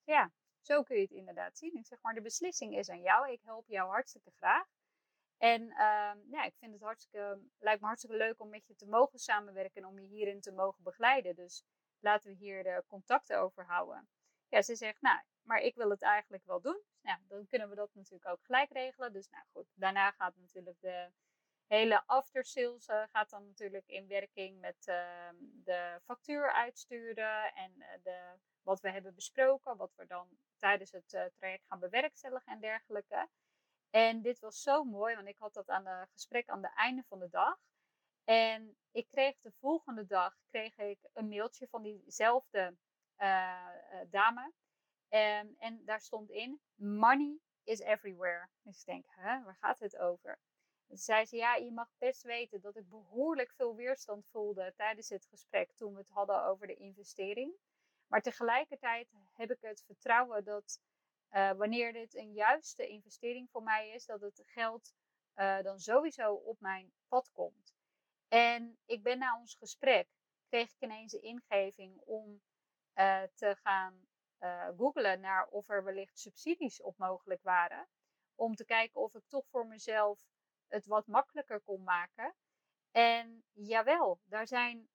Ja, 0.04 0.32
zo 0.62 0.84
kun 0.84 0.96
je 0.96 1.02
het 1.02 1.12
inderdaad 1.12 1.58
zien. 1.58 1.76
Ik 1.76 1.86
zeg 1.86 2.02
maar, 2.02 2.14
de 2.14 2.22
beslissing 2.22 2.78
is 2.78 2.90
aan 2.90 3.02
jou. 3.02 3.32
Ik 3.32 3.42
help 3.44 3.68
jou 3.68 3.90
hartstikke 3.90 4.32
graag. 4.32 4.68
En 5.40 5.62
uh, 5.62 6.12
ja, 6.32 6.44
ik 6.44 6.56
vind 6.60 6.74
het 6.74 6.82
hartstikke, 6.82 7.42
lijkt 7.60 7.82
me 7.82 7.88
hartstikke 7.88 8.18
leuk 8.18 8.40
om 8.40 8.50
met 8.50 8.68
je 8.68 8.76
te 8.76 8.88
mogen 8.88 9.20
samenwerken 9.20 9.82
en 9.82 9.88
om 9.88 10.00
je 10.00 10.08
hierin 10.08 10.42
te 10.42 10.52
mogen 10.52 10.84
begeleiden. 10.84 11.36
Dus 11.36 11.64
laten 12.00 12.30
we 12.30 12.36
hier 12.36 12.64
de 12.64 12.84
contacten 12.88 13.40
over 13.40 13.66
houden. 13.66 14.10
Ja, 14.48 14.62
ze 14.62 14.76
zegt, 14.76 15.02
nou, 15.02 15.20
maar 15.42 15.60
ik 15.60 15.76
wil 15.76 15.90
het 15.90 16.02
eigenlijk 16.02 16.46
wel 16.46 16.62
doen. 16.62 16.82
Nou, 17.02 17.20
dan 17.28 17.48
kunnen 17.48 17.70
we 17.70 17.76
dat 17.76 17.94
natuurlijk 17.94 18.28
ook 18.28 18.46
gelijk 18.46 18.72
regelen. 18.72 19.14
Dus 19.14 19.30
nou 19.30 19.44
goed, 19.52 19.68
daarna 19.74 20.12
gaat 20.12 20.36
natuurlijk 20.36 20.78
de 20.80 21.12
hele 21.68 22.04
after 22.06 22.46
sales 22.46 22.88
uh, 22.88 23.04
gaat 23.12 23.30
dan 23.30 23.46
natuurlijk 23.46 23.88
in 23.88 24.08
werking 24.08 24.60
met 24.60 24.88
uh, 24.88 25.30
de 25.64 26.00
factuur 26.06 26.52
uitsturen 26.52 27.54
en 27.54 27.72
uh, 27.78 27.86
de, 28.04 28.38
wat 28.62 28.82
we 28.82 28.92
hebben 28.92 29.16
besproken, 29.16 29.78
wat 29.78 29.96
we 29.96 30.06
dan 30.06 30.28
tijdens 30.58 30.92
het 30.92 31.14
eh, 31.14 31.26
traject 31.38 31.66
gaan 31.68 31.80
bewerkstelligen 31.80 32.52
en 32.52 32.60
dergelijke. 32.60 33.28
En 33.90 34.22
dit 34.22 34.40
was 34.40 34.62
zo 34.62 34.84
mooi, 34.84 35.16
want 35.16 35.28
ik 35.28 35.38
had 35.38 35.54
dat 35.54 35.70
aan 35.70 35.86
het 35.86 36.10
gesprek 36.12 36.50
aan 36.50 36.64
het 36.64 36.74
einde 36.76 37.04
van 37.08 37.20
de 37.20 37.30
dag. 37.30 37.58
En 38.24 38.78
ik 38.92 39.08
kreeg 39.08 39.40
de 39.42 39.52
volgende 39.52 40.06
dag 40.06 40.36
kreeg 40.50 40.78
ik 40.78 41.00
een 41.14 41.28
mailtje 41.28 41.68
van 41.68 41.82
diezelfde 41.82 42.76
dame. 44.10 44.54
Um, 45.10 45.56
en 45.58 45.86
daar 45.86 46.02
stond 46.02 46.30
in: 46.30 46.60
Money 46.76 47.40
is 47.64 47.80
everywhere. 47.80 48.48
Dus 48.62 48.80
ik 48.80 48.86
denk, 48.86 49.06
hè, 49.08 49.44
waar 49.44 49.56
gaat 49.56 49.80
het 49.80 49.98
over? 49.98 50.40
Toen 50.88 50.98
zei 50.98 51.26
ze: 51.26 51.36
Ja, 51.36 51.56
je 51.56 51.72
mag 51.72 51.90
best 51.98 52.24
weten 52.24 52.62
dat 52.62 52.76
ik 52.76 52.90
behoorlijk 52.90 53.52
veel 53.52 53.76
weerstand 53.76 54.28
voelde 54.32 54.74
tijdens 54.76 55.10
het 55.10 55.26
gesprek 55.26 55.72
toen 55.76 55.94
we 55.94 56.00
het 56.00 56.10
hadden 56.10 56.44
over 56.44 56.68
de 56.68 56.76
investering. 56.76 57.54
Maar 58.08 58.22
tegelijkertijd 58.22 59.12
heb 59.34 59.52
ik 59.52 59.62
het 59.62 59.84
vertrouwen 59.86 60.44
dat 60.44 60.80
uh, 61.32 61.52
wanneer 61.52 61.94
dit 61.94 62.16
een 62.16 62.34
juiste 62.34 62.88
investering 62.88 63.50
voor 63.52 63.64
mij 63.64 63.90
is, 63.90 64.06
dat 64.06 64.22
het 64.22 64.44
geld 64.46 64.94
uh, 65.36 65.62
dan 65.62 65.80
sowieso 65.80 66.34
op 66.34 66.60
mijn 66.60 66.94
pad 67.08 67.32
komt. 67.32 67.74
En 68.28 68.78
ik 68.86 69.04
ben 69.04 69.18
na 69.20 69.38
ons 69.40 69.56
gesprek, 69.56 70.08
kreeg 70.48 70.72
ik 70.72 70.80
ineens 70.80 71.12
de 71.12 71.20
ingeving 71.20 72.00
om 72.00 72.42
uh, 72.96 73.24
te 73.34 73.56
gaan 73.56 74.08
googelen 74.78 75.20
naar 75.20 75.48
of 75.48 75.70
er 75.70 75.84
wellicht 75.84 76.20
subsidies 76.20 76.82
op 76.82 76.98
mogelijk 76.98 77.44
waren. 77.44 77.88
Om 78.36 78.56
te 78.56 78.66
kijken 78.66 79.02
of 79.02 79.16
ik 79.16 79.24
toch 79.28 79.46
voor 79.50 79.68
mezelf 79.68 80.22
het 80.68 80.86
wat 80.86 81.08
makkelijker 81.08 81.62
kon 81.62 81.84
maken. 81.84 82.36
En 82.92 83.44
jawel, 83.52 84.20
daar 84.24 84.48
zijn 84.48 84.90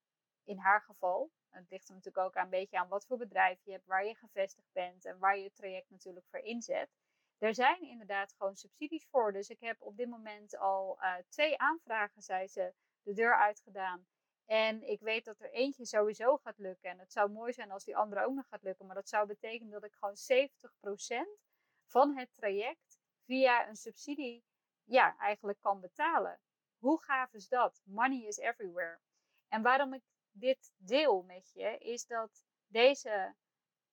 in 0.45 0.59
haar 0.59 0.83
geval, 0.83 1.31
het 1.61 1.71
ligt 1.71 1.89
er 1.89 1.95
natuurlijk 1.95 2.27
ook 2.27 2.35
een 2.35 2.51
beetje 2.51 2.79
aan 2.79 2.89
wat 2.89 3.07
voor 3.07 3.17
bedrijf 3.17 3.61
je 3.65 3.73
hebt, 3.73 3.87
waar 3.87 4.07
je 4.07 4.15
gevestigd 4.15 4.69
bent 4.73 5.05
en 5.05 5.19
waar 5.19 5.39
je 5.39 5.45
het 5.45 5.57
traject 5.57 5.91
natuurlijk 5.91 6.27
voor 6.27 6.41
inzet. 6.41 6.91
Er 7.39 7.55
zijn 7.55 7.83
inderdaad 7.83 8.33
gewoon 8.33 8.57
subsidies 8.57 9.07
voor. 9.11 9.33
Dus 9.33 9.49
ik 9.49 9.61
heb 9.61 9.83
op 9.83 9.97
dit 9.97 10.09
moment 10.09 10.57
al 10.57 10.99
uh, 11.01 11.15
twee 11.29 11.59
aanvragen, 11.59 12.23
zei 12.23 12.49
ze, 12.49 12.75
de 13.03 13.13
deur 13.13 13.37
uitgedaan. 13.37 14.07
En 14.45 14.83
ik 14.89 15.01
weet 15.01 15.25
dat 15.25 15.41
er 15.41 15.51
eentje 15.51 15.87
sowieso 15.87 16.37
gaat 16.37 16.59
lukken. 16.59 16.91
En 16.91 16.99
het 16.99 17.13
zou 17.13 17.31
mooi 17.31 17.53
zijn 17.53 17.71
als 17.71 17.85
die 17.85 17.97
andere 17.97 18.25
ook 18.25 18.35
nog 18.35 18.47
gaat 18.49 18.63
lukken. 18.63 18.87
Maar 18.87 18.95
dat 18.95 19.09
zou 19.09 19.27
betekenen 19.27 19.73
dat 19.73 19.85
ik 19.85 19.95
gewoon 19.95 20.17
70% 20.17 21.45
van 21.87 22.17
het 22.17 22.35
traject 22.35 22.99
via 23.25 23.69
een 23.69 23.77
subsidie 23.77 24.45
ja, 24.85 25.17
eigenlijk 25.19 25.61
kan 25.61 25.81
betalen. 25.81 26.41
Hoe 26.79 27.03
gaaf 27.03 27.33
is 27.33 27.49
dat? 27.49 27.83
Money 27.85 28.27
is 28.27 28.37
everywhere. 28.37 29.01
En 29.49 29.63
waarom 29.63 29.95
ik 29.95 30.03
dit 30.37 30.73
deel 30.77 31.23
met 31.23 31.51
je, 31.53 31.79
is 31.79 32.07
dat 32.07 32.45
deze 32.67 33.35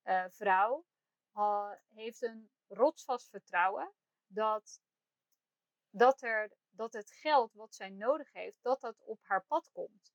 uh, 0.04 0.24
vrouw 0.28 0.84
heeft 1.88 2.22
een 2.22 2.50
rotsvast 2.66 3.28
vertrouwen 3.28 3.92
dat, 4.26 4.80
dat, 5.90 6.22
er, 6.22 6.50
dat 6.70 6.92
het 6.92 7.10
geld 7.10 7.52
wat 7.52 7.74
zij 7.74 7.90
nodig 7.90 8.32
heeft, 8.32 8.58
dat 8.62 8.80
dat 8.80 9.02
op 9.04 9.18
haar 9.22 9.44
pad 9.44 9.70
komt. 9.72 10.12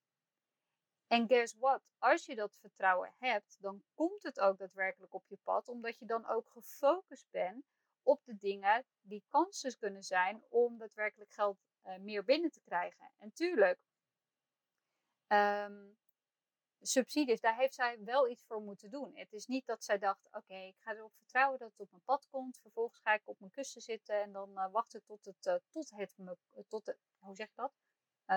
En 1.07 1.27
guess 1.27 1.53
what? 1.53 1.81
Als 1.97 2.25
je 2.25 2.35
dat 2.35 2.57
vertrouwen 2.57 3.13
hebt, 3.17 3.57
dan 3.59 3.83
komt 3.93 4.23
het 4.23 4.39
ook 4.39 4.57
daadwerkelijk 4.57 5.13
op 5.13 5.25
je 5.27 5.37
pad, 5.43 5.67
omdat 5.67 5.97
je 5.97 6.05
dan 6.05 6.25
ook 6.25 6.49
gefocust 6.49 7.29
bent 7.29 7.65
op 8.01 8.23
de 8.23 8.37
dingen 8.37 8.85
die 9.01 9.23
kansen 9.27 9.77
kunnen 9.77 10.03
zijn 10.03 10.43
om 10.49 10.77
daadwerkelijk 10.77 11.31
geld 11.31 11.57
uh, 11.85 11.97
meer 11.97 12.23
binnen 12.23 12.51
te 12.51 12.61
krijgen. 12.61 13.11
En 13.17 13.33
tuurlijk, 13.33 13.79
um, 15.27 15.97
subsidies, 16.81 17.41
daar 17.41 17.57
heeft 17.57 17.73
zij 17.73 18.03
wel 18.03 18.29
iets 18.29 18.43
voor 18.43 18.61
moeten 18.61 18.91
doen. 18.91 19.15
Het 19.15 19.33
is 19.33 19.45
niet 19.45 19.65
dat 19.65 19.83
zij 19.83 19.97
dacht, 19.97 20.27
oké, 20.31 20.55
ik 20.55 20.75
ga 20.79 20.95
erop 20.95 21.13
vertrouwen 21.15 21.59
dat 21.59 21.71
het 21.71 21.79
op 21.79 21.91
mijn 21.91 22.03
pad 22.03 22.27
komt. 22.29 22.59
Vervolgens 22.61 22.99
ga 22.99 23.13
ik 23.13 23.21
op 23.27 23.39
mijn 23.39 23.51
kussen 23.51 23.81
zitten 23.81 24.21
en 24.21 24.31
dan 24.31 24.49
uh, 24.49 24.71
wachten 24.71 25.03
tot 25.03 25.25
het, 25.25 25.45
uh, 25.45 25.55
tot 25.69 25.89
het 25.89 26.13
me, 26.17 26.37
tot 26.67 26.85
het, 26.85 26.97
hoe 27.19 27.35
zeg 27.35 27.47
ik 27.47 27.55
dat? 27.55 27.73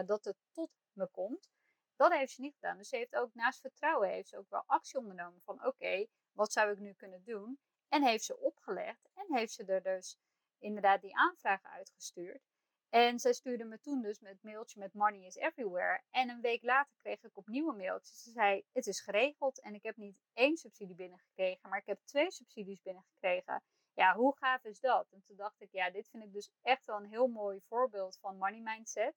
Dat 0.06 0.24
het 0.24 0.36
tot 0.52 0.70
me 0.92 1.06
komt. 1.06 1.48
Dat 1.96 2.12
heeft 2.12 2.32
ze 2.32 2.40
niet 2.40 2.54
gedaan. 2.54 2.76
Dus 2.76 2.88
ze 2.88 2.96
heeft 2.96 3.16
ook 3.16 3.34
naast 3.34 3.60
vertrouwen, 3.60 4.08
heeft 4.08 4.28
ze 4.28 4.36
ook 4.36 4.50
wel 4.50 4.62
actie 4.66 4.98
ondernomen 4.98 5.40
van, 5.42 5.66
oké, 5.66 6.06
wat 6.32 6.52
zou 6.52 6.70
ik 6.70 6.78
nu 6.78 6.92
kunnen 6.92 7.22
doen? 7.24 7.58
En 7.88 8.04
heeft 8.04 8.24
ze 8.24 8.38
opgelegd 8.38 9.08
en 9.14 9.26
heeft 9.28 9.52
ze 9.52 9.64
er 9.64 9.82
dus 9.82 10.18
inderdaad 10.58 11.00
die 11.00 11.16
aanvragen 11.16 11.70
uitgestuurd. 11.70 12.42
En 12.90 13.18
zij 13.18 13.32
stuurde 13.32 13.64
me 13.64 13.80
toen 13.80 14.02
dus 14.02 14.20
met 14.20 14.42
mailtje 14.42 14.78
met 14.78 14.94
Money 14.94 15.26
is 15.26 15.36
Everywhere. 15.36 16.02
En 16.10 16.28
een 16.28 16.40
week 16.40 16.62
later 16.62 16.94
kreeg 16.96 17.22
ik 17.22 17.36
opnieuw 17.36 17.68
een 17.68 17.76
mailtje. 17.76 18.14
Ze 18.14 18.30
zei, 18.30 18.64
het 18.72 18.86
is 18.86 19.00
geregeld 19.00 19.60
en 19.60 19.74
ik 19.74 19.82
heb 19.82 19.96
niet 19.96 20.18
één 20.32 20.56
subsidie 20.56 20.94
binnengekregen, 20.94 21.68
maar 21.68 21.78
ik 21.78 21.86
heb 21.86 22.00
twee 22.04 22.30
subsidies 22.30 22.82
binnengekregen. 22.82 23.62
Ja, 23.94 24.14
hoe 24.14 24.36
gaaf 24.36 24.64
is 24.64 24.80
dat? 24.80 25.06
En 25.10 25.22
toen 25.24 25.36
dacht 25.36 25.60
ik, 25.60 25.72
ja, 25.72 25.90
dit 25.90 26.08
vind 26.08 26.22
ik 26.22 26.32
dus 26.32 26.50
echt 26.62 26.86
wel 26.86 26.96
een 26.96 27.08
heel 27.08 27.26
mooi 27.26 27.60
voorbeeld 27.68 28.18
van 28.20 28.38
money 28.38 28.60
mindset. 28.60 29.14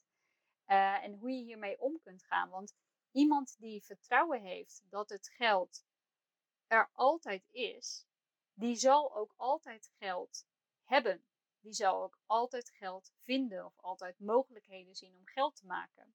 Uh, 0.67 1.03
en 1.03 1.13
hoe 1.13 1.31
je 1.31 1.43
hiermee 1.43 1.79
om 1.79 1.99
kunt 2.03 2.23
gaan. 2.23 2.49
Want 2.49 2.73
iemand 3.11 3.55
die 3.59 3.83
vertrouwen 3.83 4.41
heeft 4.41 4.81
dat 4.89 5.09
het 5.09 5.29
geld 5.29 5.85
er 6.67 6.89
altijd 6.93 7.47
is, 7.51 8.05
die 8.53 8.75
zal 8.75 9.15
ook 9.15 9.33
altijd 9.37 9.91
geld 9.97 10.45
hebben 10.83 11.23
die 11.63 11.73
zal 11.73 12.03
ook 12.03 12.19
altijd 12.25 12.69
geld 12.69 13.11
vinden 13.21 13.65
of 13.65 13.79
altijd 13.79 14.19
mogelijkheden 14.19 14.95
zien 14.95 15.15
om 15.15 15.25
geld 15.25 15.55
te 15.55 15.65
maken. 15.65 16.13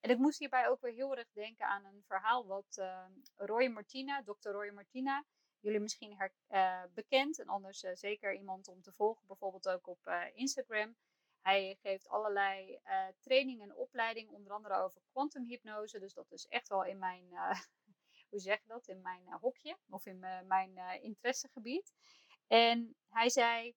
En 0.00 0.10
ik 0.10 0.18
moest 0.18 0.38
hierbij 0.38 0.68
ook 0.68 0.80
weer 0.80 0.92
heel 0.92 1.16
erg 1.16 1.28
denken 1.32 1.66
aan 1.66 1.84
een 1.84 2.02
verhaal 2.06 2.46
wat 2.46 2.76
uh, 2.78 3.04
Roy 3.36 3.66
Martina, 3.68 4.22
dokter 4.22 4.52
Roy 4.52 4.70
Martina, 4.70 5.24
jullie 5.60 5.80
misschien 5.80 6.16
her, 6.16 6.32
uh, 6.50 6.82
bekend 6.94 7.38
en 7.38 7.48
anders 7.48 7.82
uh, 7.82 7.90
zeker 7.94 8.34
iemand 8.34 8.68
om 8.68 8.82
te 8.82 8.92
volgen, 8.92 9.26
bijvoorbeeld 9.26 9.68
ook 9.68 9.86
op 9.86 10.30
Instagram. 10.34 10.96
Hij 11.40 11.78
geeft 11.82 12.08
allerlei 12.08 12.80
trainingen 13.20 13.70
en 13.70 13.76
opleidingen, 13.76 14.32
onder 14.32 14.52
andere 14.52 14.74
over 14.74 15.00
kwantumhypnose. 15.10 15.98
Dus 15.98 16.14
dat 16.14 16.32
is 16.32 16.46
echt 16.46 16.68
wel 16.68 16.84
in 16.84 16.98
mijn, 16.98 17.28
hoe 18.30 18.40
zeg 18.40 18.58
je 18.62 18.68
dat, 18.68 18.88
in 18.88 19.02
mijn 19.02 19.22
hokje 19.40 19.76
of 19.88 20.06
in 20.06 20.18
mijn 20.46 20.76
interessegebied. 21.02 21.92
En 22.46 22.96
hij 23.08 23.30
zei, 23.30 23.74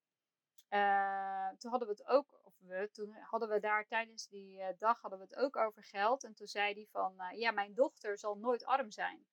uh, 0.70 1.48
toen 1.58 1.70
hadden 1.70 1.88
we 1.88 1.94
het 1.94 2.06
ook, 2.06 2.40
of 2.44 2.54
we, 2.58 2.88
toen 2.92 3.12
hadden 3.12 3.48
we 3.48 3.60
daar 3.60 3.86
tijdens 3.86 4.28
die 4.28 4.58
uh, 4.58 4.66
dag 4.78 5.00
hadden 5.00 5.18
we 5.18 5.24
het 5.24 5.36
ook 5.36 5.56
over 5.56 5.84
geld. 5.84 6.24
En 6.24 6.34
toen 6.34 6.46
zei 6.46 6.74
hij 6.74 6.86
van, 6.90 7.14
uh, 7.18 7.38
ja, 7.38 7.50
mijn 7.50 7.74
dochter 7.74 8.18
zal 8.18 8.36
nooit 8.36 8.64
arm 8.64 8.90
zijn. 8.90 9.26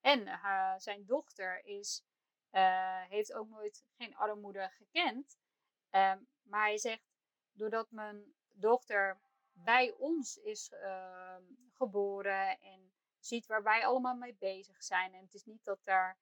En 0.00 0.40
zijn 0.80 1.06
dochter 1.06 1.64
is, 1.64 2.04
heeft 3.08 3.32
ook 3.32 3.48
nooit 3.48 3.84
geen 3.96 4.16
armoede 4.16 4.68
gekend. 4.68 5.38
Ehm, 5.90 6.18
maar 6.42 6.62
hij 6.62 6.78
zegt, 6.78 7.02
doordat 7.52 7.90
mijn 7.90 8.34
dochter 8.52 9.18
bij 9.52 9.92
ons 9.92 10.36
is 10.36 10.72
ehm, 10.72 11.42
geboren 11.72 12.60
en 12.60 12.92
ziet 13.18 13.46
waar 13.46 13.62
wij 13.62 13.86
allemaal 13.86 14.14
mee 14.14 14.34
bezig 14.34 14.82
zijn. 14.82 15.14
En 15.14 15.20
het 15.20 15.34
is 15.34 15.44
niet 15.44 15.64
dat 15.64 15.80
daar 15.84 16.18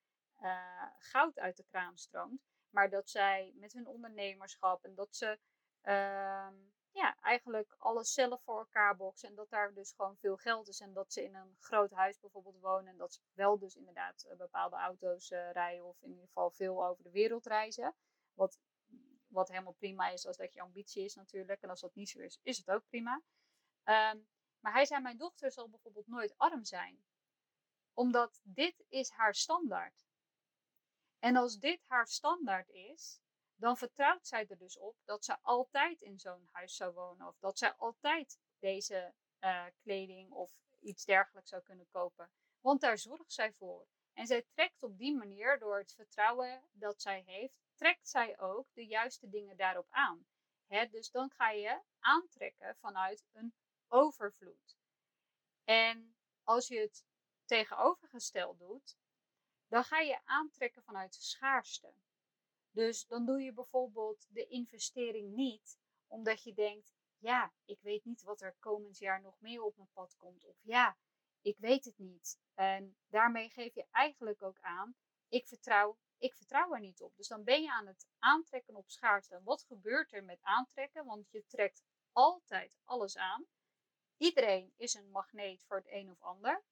goud 0.98 1.38
uit 1.38 1.56
de 1.56 1.64
kraan 1.64 1.96
stroomt 1.96 2.46
maar 2.70 2.90
dat 2.90 3.10
zij 3.10 3.52
met 3.54 3.72
hun 3.72 3.86
ondernemerschap 3.86 4.84
en 4.84 4.94
dat 4.94 5.16
ze 5.16 5.38
uh, 5.82 6.48
ja, 6.96 7.16
eigenlijk 7.20 7.74
alles 7.78 8.12
zelf 8.12 8.42
voor 8.42 8.58
elkaar 8.58 8.96
boksen. 8.96 9.28
En 9.28 9.34
dat 9.34 9.50
daar 9.50 9.74
dus 9.74 9.92
gewoon 9.96 10.16
veel 10.16 10.36
geld 10.36 10.68
is. 10.68 10.80
En 10.80 10.92
dat 10.92 11.12
ze 11.12 11.24
in 11.24 11.34
een 11.34 11.56
groot 11.60 11.90
huis 11.90 12.20
bijvoorbeeld 12.20 12.60
wonen. 12.60 12.88
En 12.88 12.96
dat 12.96 13.12
ze 13.12 13.20
wel 13.32 13.58
dus 13.58 13.76
inderdaad 13.76 14.22
eh, 14.22 14.36
bepaalde 14.36 14.76
auto's 14.76 15.30
uh, 15.30 15.50
rijden. 15.50 15.84
Of 15.84 16.02
in 16.02 16.08
ieder 16.08 16.26
geval 16.26 16.50
veel 16.50 16.86
over 16.86 17.04
de 17.04 17.10
wereld 17.10 17.46
reizen. 17.46 17.94
Wat, 18.34 18.58
wat 19.26 19.48
helemaal 19.48 19.72
prima 19.72 20.08
is 20.08 20.26
als 20.26 20.36
dat 20.36 20.52
je 20.52 20.60
ambitie 20.60 21.04
is 21.04 21.14
natuurlijk. 21.14 21.62
En 21.62 21.70
als 21.70 21.80
dat 21.80 21.94
niet 21.94 22.08
zo 22.08 22.20
is, 22.20 22.38
is 22.42 22.56
het 22.56 22.70
ook 22.70 22.86
prima. 22.88 23.22
Um, 23.84 24.28
maar 24.60 24.72
hij 24.72 24.84
zei, 24.84 25.00
mijn 25.00 25.16
dochter 25.16 25.52
zal 25.52 25.68
bijvoorbeeld 25.68 26.06
nooit 26.06 26.34
arm 26.36 26.64
zijn. 26.64 27.04
Omdat 27.92 28.40
dit 28.42 28.84
is 28.88 29.10
haar 29.10 29.34
standaard. 29.34 30.05
En 31.26 31.36
als 31.36 31.58
dit 31.58 31.84
haar 31.86 32.06
standaard 32.06 32.68
is, 32.68 33.20
dan 33.54 33.76
vertrouwt 33.76 34.26
zij 34.26 34.46
er 34.46 34.58
dus 34.58 34.78
op 34.78 34.96
dat 35.04 35.24
ze 35.24 35.36
altijd 35.42 36.00
in 36.00 36.18
zo'n 36.18 36.48
huis 36.52 36.76
zou 36.76 36.92
wonen. 36.92 37.26
Of 37.26 37.38
dat 37.38 37.58
zij 37.58 37.72
altijd 37.72 38.38
deze 38.58 39.14
uh, 39.40 39.64
kleding 39.82 40.30
of 40.30 40.52
iets 40.80 41.04
dergelijks 41.04 41.48
zou 41.50 41.62
kunnen 41.62 41.88
kopen. 41.90 42.30
Want 42.60 42.80
daar 42.80 42.98
zorgt 42.98 43.32
zij 43.32 43.52
voor. 43.52 43.86
En 44.12 44.26
zij 44.26 44.46
trekt 44.54 44.82
op 44.82 44.98
die 44.98 45.16
manier, 45.16 45.58
door 45.58 45.78
het 45.78 45.92
vertrouwen 45.92 46.62
dat 46.72 47.02
zij 47.02 47.22
heeft, 47.26 47.54
trekt 47.74 48.08
zij 48.08 48.38
ook 48.38 48.66
de 48.72 48.86
juiste 48.86 49.28
dingen 49.28 49.56
daarop 49.56 49.86
aan. 49.90 50.26
Dus 50.90 51.10
dan 51.10 51.30
ga 51.30 51.50
je 51.50 51.82
aantrekken 51.98 52.76
vanuit 52.76 53.24
een 53.32 53.54
overvloed. 53.88 54.76
En 55.64 56.16
als 56.42 56.68
je 56.68 56.78
het 56.78 57.04
tegenovergesteld 57.44 58.58
doet, 58.58 58.96
dan 59.68 59.84
ga 59.84 59.98
je 59.98 60.20
aantrekken 60.24 60.82
vanuit 60.82 61.14
schaarste. 61.14 61.92
Dus 62.70 63.06
dan 63.06 63.26
doe 63.26 63.42
je 63.42 63.52
bijvoorbeeld 63.52 64.26
de 64.30 64.46
investering 64.46 65.34
niet 65.34 65.78
omdat 66.06 66.42
je 66.42 66.54
denkt, 66.54 66.94
ja, 67.18 67.52
ik 67.64 67.80
weet 67.80 68.04
niet 68.04 68.22
wat 68.22 68.40
er 68.40 68.56
komend 68.58 68.98
jaar 68.98 69.20
nog 69.20 69.40
meer 69.40 69.62
op 69.62 69.76
mijn 69.76 69.90
pad 69.92 70.16
komt. 70.16 70.44
Of 70.44 70.56
ja, 70.62 70.96
ik 71.40 71.58
weet 71.58 71.84
het 71.84 71.98
niet. 71.98 72.38
En 72.54 72.96
daarmee 73.08 73.50
geef 73.50 73.74
je 73.74 73.86
eigenlijk 73.90 74.42
ook 74.42 74.60
aan, 74.60 74.94
ik 75.28 75.46
vertrouw, 75.46 75.98
ik 76.18 76.34
vertrouw 76.34 76.72
er 76.72 76.80
niet 76.80 77.00
op. 77.00 77.16
Dus 77.16 77.28
dan 77.28 77.44
ben 77.44 77.62
je 77.62 77.72
aan 77.72 77.86
het 77.86 78.06
aantrekken 78.18 78.74
op 78.74 78.90
schaarste. 78.90 79.34
En 79.34 79.44
wat 79.44 79.62
gebeurt 79.62 80.12
er 80.12 80.24
met 80.24 80.42
aantrekken? 80.42 81.04
Want 81.04 81.30
je 81.30 81.44
trekt 81.46 81.82
altijd 82.12 82.78
alles 82.84 83.16
aan. 83.16 83.46
Iedereen 84.16 84.72
is 84.76 84.94
een 84.94 85.10
magneet 85.10 85.64
voor 85.64 85.76
het 85.76 85.90
een 85.90 86.10
of 86.10 86.22
ander. 86.22 86.62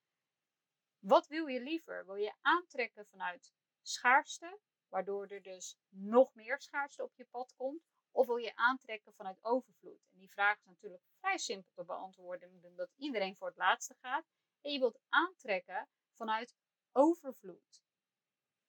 Wat 1.05 1.27
wil 1.27 1.47
je 1.47 1.61
liever? 1.61 2.07
Wil 2.07 2.15
je 2.15 2.35
aantrekken 2.41 3.07
vanuit 3.07 3.53
schaarste, 3.83 4.59
waardoor 4.89 5.27
er 5.27 5.43
dus 5.43 5.77
nog 5.89 6.35
meer 6.35 6.61
schaarste 6.61 7.03
op 7.03 7.15
je 7.15 7.25
pad 7.25 7.55
komt? 7.55 7.83
Of 8.11 8.27
wil 8.27 8.37
je 8.37 8.57
aantrekken 8.57 9.15
vanuit 9.15 9.45
overvloed? 9.45 10.09
En 10.13 10.19
die 10.19 10.31
vraag 10.31 10.59
is 10.59 10.65
natuurlijk 10.65 11.03
vrij 11.19 11.39
simpel 11.39 11.71
te 11.75 11.85
beantwoorden, 11.85 12.61
omdat 12.63 12.93
iedereen 12.97 13.37
voor 13.37 13.47
het 13.47 13.57
laatste 13.57 13.95
gaat. 14.01 14.27
En 14.61 14.73
je 14.73 14.79
wilt 14.79 15.01
aantrekken 15.09 15.89
vanuit 16.13 16.55
overvloed. 16.93 17.83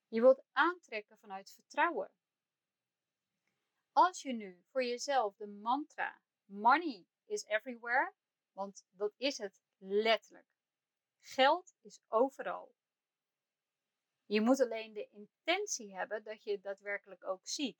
Je 0.08 0.20
wilt 0.20 0.42
aantrekken 0.52 1.18
vanuit 1.18 1.50
vertrouwen. 1.50 2.10
Als 3.92 4.22
je 4.22 4.32
nu 4.32 4.62
voor 4.70 4.84
jezelf 4.84 5.36
de 5.36 5.46
mantra 5.46 6.20
money 6.44 7.06
is 7.24 7.44
everywhere, 7.44 8.12
want 8.52 8.84
dat 8.90 9.14
is 9.16 9.38
het 9.38 9.60
letterlijk. 9.78 10.55
Geld 11.28 11.74
is 11.80 12.00
overal. 12.08 12.74
Je 14.24 14.40
moet 14.40 14.60
alleen 14.60 14.92
de 14.92 15.08
intentie 15.10 15.94
hebben 15.94 16.22
dat 16.22 16.44
je 16.44 16.50
het 16.50 16.62
daadwerkelijk 16.62 17.24
ook 17.24 17.46
ziet. 17.46 17.78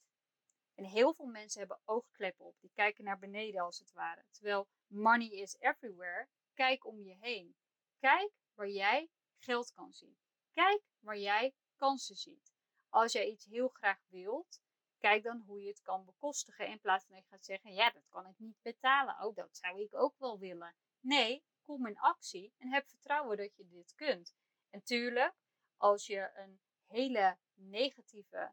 En 0.75 0.85
heel 0.85 1.15
veel 1.15 1.27
mensen 1.27 1.59
hebben 1.59 1.81
oogkleppen 1.85 2.45
op, 2.45 2.61
die 2.61 2.71
kijken 2.75 3.05
naar 3.05 3.19
beneden 3.19 3.61
als 3.61 3.79
het 3.79 3.93
ware. 3.93 4.25
Terwijl 4.31 4.69
money 4.87 5.29
is 5.29 5.57
everywhere, 5.59 6.29
kijk 6.55 6.85
om 6.85 7.03
je 7.03 7.17
heen. 7.21 7.57
Kijk 7.99 8.33
waar 8.55 8.69
jij 8.69 9.11
geld 9.39 9.73
kan 9.73 9.93
zien. 9.93 10.19
Kijk 10.53 10.83
waar 10.99 11.19
jij 11.19 11.55
kansen 11.77 12.17
ziet. 12.17 12.53
Als 12.89 13.13
jij 13.13 13.27
iets 13.27 13.45
heel 13.45 13.69
graag 13.69 14.01
wilt, 14.07 14.61
kijk 14.99 15.23
dan 15.23 15.43
hoe 15.47 15.61
je 15.61 15.69
het 15.69 15.83
kan 15.83 16.05
bekostigen. 16.05 16.69
In 16.69 16.81
plaats 16.81 17.05
van 17.05 17.15
dat 17.15 17.25
je 17.25 17.31
gaat 17.31 17.45
zeggen, 17.45 17.73
ja, 17.73 17.91
dat 17.91 18.09
kan 18.09 18.27
ik 18.27 18.39
niet 18.39 18.63
betalen. 18.63 19.25
Oh, 19.25 19.35
dat 19.35 19.57
zou 19.57 19.81
ik 19.81 19.95
ook 19.95 20.19
wel 20.19 20.39
willen. 20.39 20.75
Nee, 21.01 21.45
kom 21.67 21.87
in 21.87 21.99
actie 21.99 22.53
en 22.59 22.73
heb 22.73 22.89
vertrouwen 22.89 23.37
dat 23.37 23.57
je 23.57 23.67
dit 23.67 23.95
kunt. 23.95 24.35
En 24.71 24.83
tuurlijk, 24.83 25.35
als 25.77 26.07
je 26.07 26.31
een 26.35 26.61
hele 26.87 27.39
negatieve 27.55 28.53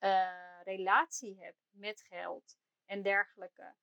uh, 0.00 0.60
relatie 0.62 1.40
hebt 1.40 1.68
met 1.70 2.02
geld 2.02 2.56
en 2.84 3.02
dergelijke, 3.02 3.74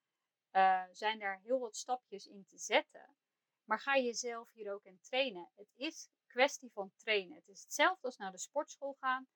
uh, 0.51 0.83
zijn 0.91 1.19
daar 1.19 1.39
heel 1.39 1.59
wat 1.59 1.75
stapjes 1.75 2.25
in 2.25 2.45
te 2.45 2.57
zetten. 2.57 3.15
Maar 3.63 3.79
ga 3.79 3.97
jezelf 3.97 4.51
hier 4.51 4.73
ook 4.73 4.83
in 4.83 4.99
trainen. 4.99 5.49
Het 5.55 5.71
is 5.75 6.09
kwestie 6.27 6.71
van 6.71 6.91
trainen. 6.95 7.35
Het 7.35 7.47
is 7.47 7.61
hetzelfde 7.61 8.05
als 8.05 8.17
naar 8.17 8.31
de 8.31 8.37
sportschool 8.37 8.93
gaan. 8.99 9.27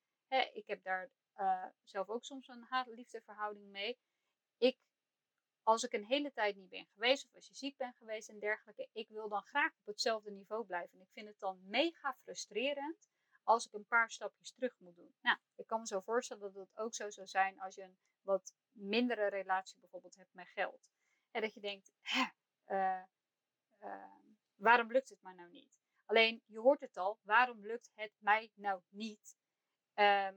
ik 0.53 0.67
heb 0.67 0.83
daar 0.83 1.11
uh, 1.37 1.65
zelf 1.83 2.09
ook 2.09 2.23
soms 2.23 2.47
een 2.47 2.65
haat-liefde 2.69 3.23
mee. 3.71 3.97
Als 5.71 5.83
ik 5.83 5.93
een 5.93 6.05
hele 6.05 6.31
tijd 6.31 6.55
niet 6.55 6.69
ben 6.69 6.85
geweest 6.85 7.25
of 7.25 7.35
als 7.35 7.47
je 7.47 7.55
ziek 7.55 7.77
bent 7.77 7.95
geweest 7.95 8.29
en 8.29 8.39
dergelijke, 8.39 8.87
ik 8.91 9.09
wil 9.09 9.29
dan 9.29 9.41
graag 9.41 9.71
op 9.71 9.85
hetzelfde 9.85 10.31
niveau 10.31 10.65
blijven. 10.65 10.93
En 10.93 11.01
ik 11.01 11.11
vind 11.11 11.27
het 11.27 11.39
dan 11.39 11.59
mega 11.63 12.13
frustrerend 12.13 13.09
als 13.43 13.65
ik 13.65 13.73
een 13.73 13.85
paar 13.85 14.11
stapjes 14.11 14.51
terug 14.51 14.79
moet 14.79 14.95
doen. 14.95 15.15
Nou, 15.21 15.37
ik 15.55 15.67
kan 15.67 15.79
me 15.79 15.87
zo 15.87 15.99
voorstellen 15.99 16.53
dat 16.53 16.67
het 16.67 16.77
ook 16.77 16.93
zo 16.93 17.09
zou 17.09 17.27
zijn 17.27 17.59
als 17.59 17.75
je 17.75 17.81
een 17.81 17.97
wat 18.21 18.53
mindere 18.71 19.27
relatie 19.27 19.79
bijvoorbeeld 19.79 20.15
hebt 20.15 20.33
met 20.33 20.47
geld. 20.47 20.91
En 21.31 21.41
dat 21.41 21.53
je 21.53 21.59
denkt, 21.59 21.91
uh, 22.67 23.03
uh, 23.79 24.03
waarom 24.55 24.91
lukt 24.91 25.09
het 25.09 25.21
mij 25.21 25.33
nou 25.33 25.49
niet? 25.49 25.71
Alleen 26.05 26.41
je 26.45 26.59
hoort 26.59 26.79
het 26.79 26.97
al, 26.97 27.19
waarom 27.21 27.65
lukt 27.65 27.91
het 27.95 28.13
mij 28.17 28.51
nou 28.53 28.81
niet? 28.89 29.37
Ehm, 29.93 30.35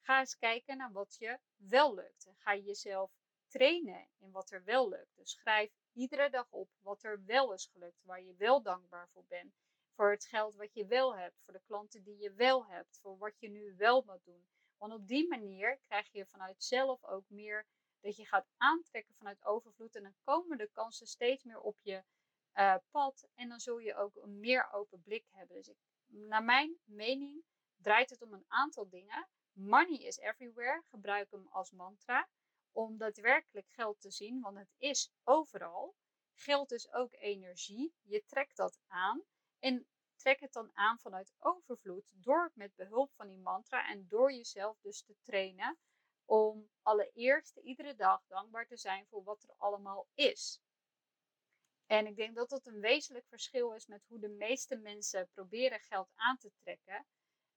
ga 0.00 0.20
eens 0.20 0.38
kijken 0.38 0.76
naar 0.76 0.92
wat 0.92 1.16
je 1.18 1.38
wel 1.56 1.94
lukt. 1.94 2.28
Ga 2.36 2.56
jezelf 2.56 3.19
trainen 3.50 4.08
in 4.18 4.30
wat 4.30 4.50
er 4.50 4.64
wel 4.64 4.88
lukt. 4.88 5.16
Dus 5.16 5.30
schrijf 5.30 5.72
iedere 5.92 6.30
dag 6.30 6.46
op 6.50 6.68
wat 6.80 7.02
er 7.02 7.24
wel 7.24 7.52
is 7.52 7.66
gelukt, 7.72 8.02
waar 8.02 8.22
je 8.22 8.34
wel 8.34 8.62
dankbaar 8.62 9.08
voor 9.08 9.24
bent. 9.28 9.54
Voor 9.94 10.10
het 10.10 10.24
geld 10.24 10.56
wat 10.56 10.74
je 10.74 10.86
wel 10.86 11.16
hebt, 11.16 11.40
voor 11.44 11.52
de 11.52 11.62
klanten 11.66 12.02
die 12.02 12.18
je 12.18 12.32
wel 12.32 12.66
hebt, 12.66 12.98
voor 13.02 13.18
wat 13.18 13.38
je 13.38 13.48
nu 13.48 13.74
wel 13.76 14.02
moet 14.06 14.24
doen. 14.24 14.46
Want 14.76 14.92
op 14.92 15.06
die 15.06 15.28
manier 15.28 15.78
krijg 15.78 16.12
je 16.12 16.26
vanuit 16.26 16.62
zelf 16.62 17.04
ook 17.04 17.24
meer 17.28 17.66
dat 18.00 18.16
je 18.16 18.26
gaat 18.26 18.46
aantrekken 18.56 19.14
vanuit 19.14 19.44
overvloed. 19.44 19.94
En 19.94 20.02
dan 20.02 20.14
komen 20.24 20.58
de 20.58 20.70
kansen 20.72 21.06
steeds 21.06 21.44
meer 21.44 21.60
op 21.60 21.78
je 21.82 22.04
uh, 22.54 22.76
pad. 22.90 23.28
En 23.34 23.48
dan 23.48 23.60
zul 23.60 23.78
je 23.78 23.94
ook 23.94 24.16
een 24.16 24.40
meer 24.40 24.72
open 24.72 25.02
blik 25.02 25.26
hebben. 25.30 25.56
Dus 25.56 25.68
ik, 25.68 25.76
naar 26.06 26.44
mijn 26.44 26.78
mening 26.84 27.44
draait 27.76 28.10
het 28.10 28.22
om 28.22 28.32
een 28.32 28.44
aantal 28.46 28.88
dingen. 28.88 29.28
Money 29.52 29.98
is 29.98 30.18
everywhere. 30.18 30.82
Gebruik 30.90 31.30
hem 31.30 31.46
als 31.46 31.70
mantra. 31.70 32.28
Om 32.72 32.96
daadwerkelijk 32.96 33.68
geld 33.68 34.00
te 34.00 34.10
zien, 34.10 34.40
want 34.40 34.56
het 34.56 34.74
is 34.78 35.10
overal. 35.24 35.94
Geld 36.34 36.72
is 36.72 36.92
ook 36.92 37.12
energie. 37.12 37.94
Je 38.02 38.24
trekt 38.26 38.56
dat 38.56 38.78
aan. 38.86 39.22
En 39.58 39.86
trek 40.16 40.40
het 40.40 40.52
dan 40.52 40.70
aan 40.74 40.98
vanuit 40.98 41.32
overvloed. 41.38 42.12
Door 42.14 42.50
met 42.54 42.74
behulp 42.74 43.12
van 43.14 43.28
die 43.28 43.38
mantra 43.38 43.88
en 43.88 44.06
door 44.08 44.32
jezelf 44.32 44.78
dus 44.80 45.02
te 45.02 45.16
trainen. 45.22 45.78
Om 46.24 46.70
allereerst 46.82 47.56
iedere 47.56 47.94
dag 47.94 48.22
dankbaar 48.26 48.66
te 48.66 48.76
zijn 48.76 49.06
voor 49.06 49.22
wat 49.22 49.42
er 49.42 49.54
allemaal 49.56 50.06
is. 50.14 50.60
En 51.86 52.06
ik 52.06 52.16
denk 52.16 52.34
dat 52.34 52.48
dat 52.48 52.66
een 52.66 52.80
wezenlijk 52.80 53.26
verschil 53.26 53.72
is 53.72 53.86
met 53.86 54.04
hoe 54.06 54.18
de 54.18 54.28
meeste 54.28 54.76
mensen 54.76 55.28
proberen 55.28 55.80
geld 55.80 56.12
aan 56.14 56.36
te 56.36 56.52
trekken. 56.62 57.06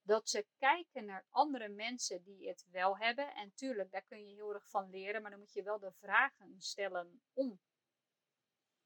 Dat 0.05 0.29
ze 0.29 0.47
kijken 0.57 1.05
naar 1.05 1.25
andere 1.29 1.69
mensen 1.69 2.23
die 2.23 2.47
het 2.47 2.65
wel 2.71 2.97
hebben. 2.97 3.35
En 3.35 3.53
tuurlijk, 3.53 3.91
daar 3.91 4.05
kun 4.05 4.27
je 4.27 4.33
heel 4.33 4.53
erg 4.53 4.69
van 4.69 4.89
leren, 4.89 5.21
maar 5.21 5.31
dan 5.31 5.39
moet 5.39 5.53
je 5.53 5.63
wel 5.63 5.79
de 5.79 5.91
vragen 5.91 6.61
stellen 6.61 7.21
om 7.33 7.59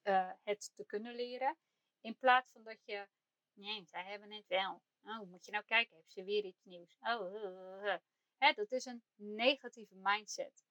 uh, 0.04 0.32
het 0.44 0.72
te 0.76 0.86
kunnen 0.86 1.16
leren. 1.16 1.58
In 2.02 2.18
plaats 2.18 2.52
van 2.52 2.64
dat 2.64 2.86
je, 2.86 3.08
nee, 3.54 3.86
zij 3.86 4.04
hebben 4.06 4.32
het 4.32 4.48
wel. 4.48 4.82
Oh, 5.04 5.30
moet 5.30 5.46
je 5.46 5.52
nou 5.52 5.64
kijken, 5.64 5.96
heeft 5.96 6.12
ze 6.12 6.24
weer 6.24 6.44
iets 6.46 6.64
nieuws? 6.64 6.98
Oh, 7.00 7.34
uh, 7.34 7.84
uh. 7.84 7.96
Hè, 8.38 8.54
dat 8.54 8.72
is 8.72 8.86
een 8.86 9.04
negatieve 9.16 9.96
mindset. 9.96 10.66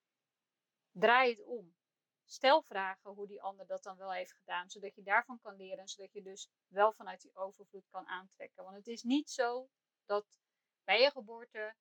Draai 0.90 1.30
het 1.30 1.42
om. 1.44 1.74
Stel 2.24 2.62
vragen 2.62 3.10
hoe 3.10 3.26
die 3.26 3.42
ander 3.42 3.66
dat 3.66 3.82
dan 3.82 3.96
wel 3.96 4.12
heeft 4.12 4.32
gedaan, 4.32 4.70
zodat 4.70 4.94
je 4.94 5.02
daarvan 5.02 5.40
kan 5.40 5.56
leren, 5.56 5.88
zodat 5.88 6.12
je 6.12 6.22
dus 6.22 6.50
wel 6.66 6.92
vanuit 6.92 7.20
die 7.20 7.34
overvloed 7.34 7.88
kan 7.88 8.06
aantrekken. 8.06 8.64
Want 8.64 8.76
het 8.76 8.86
is 8.86 9.02
niet 9.02 9.30
zo 9.30 9.68
dat 10.06 10.26
bij 10.84 11.00
je 11.00 11.10
geboorte 11.10 11.74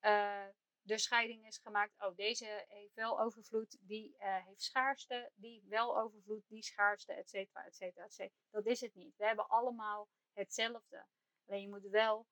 uh, 0.00 0.46
de 0.80 0.98
scheiding 0.98 1.46
is 1.46 1.58
gemaakt. 1.58 2.02
Oh, 2.02 2.16
deze 2.16 2.64
heeft 2.68 2.94
wel 2.94 3.20
overvloed, 3.20 3.76
die 3.80 4.16
uh, 4.18 4.44
heeft 4.44 4.62
schaarste, 4.62 5.30
die 5.34 5.64
wel 5.68 5.98
overvloed, 5.98 6.48
die 6.48 6.62
schaarste, 6.62 7.12
et 7.12 7.28
cetera, 7.28 7.64
et 7.64 7.74
cetera, 7.74 8.04
et 8.04 8.12
cetera. 8.12 8.40
Dat 8.50 8.66
is 8.66 8.80
het 8.80 8.94
niet. 8.94 9.16
We 9.16 9.26
hebben 9.26 9.48
allemaal 9.48 10.08
hetzelfde. 10.32 11.06
Alleen 11.46 11.62
je 11.62 11.68
moet 11.68 11.88
wel 11.90 12.26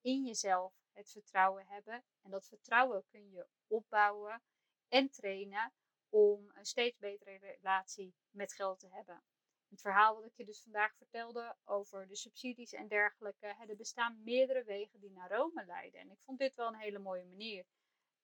in 0.00 0.24
jezelf 0.24 0.74
het 0.92 1.10
vertrouwen 1.10 1.66
hebben. 1.66 2.04
En 2.22 2.30
dat 2.30 2.46
vertrouwen 2.46 3.04
kun 3.08 3.30
je 3.30 3.46
opbouwen 3.66 4.42
en 4.88 5.10
trainen 5.10 5.72
om 6.08 6.50
een 6.54 6.66
steeds 6.66 6.98
betere 6.98 7.36
relatie 7.36 8.14
met 8.30 8.52
geld 8.52 8.78
te 8.78 8.88
hebben. 8.88 9.22
Het 9.68 9.80
verhaal 9.80 10.14
wat 10.14 10.24
ik 10.24 10.36
je 10.36 10.44
dus 10.44 10.62
vandaag 10.62 10.94
vertelde 10.96 11.56
over 11.64 12.08
de 12.08 12.16
subsidies 12.16 12.72
en 12.72 12.88
dergelijke. 12.88 13.46
Er 13.46 13.76
bestaan 13.76 14.22
meerdere 14.24 14.64
wegen 14.64 15.00
die 15.00 15.10
naar 15.10 15.30
Rome 15.30 15.64
leiden. 15.64 16.00
En 16.00 16.10
ik 16.10 16.18
vond 16.24 16.38
dit 16.38 16.54
wel 16.54 16.68
een 16.68 16.74
hele 16.74 16.98
mooie 16.98 17.24
manier. 17.24 17.64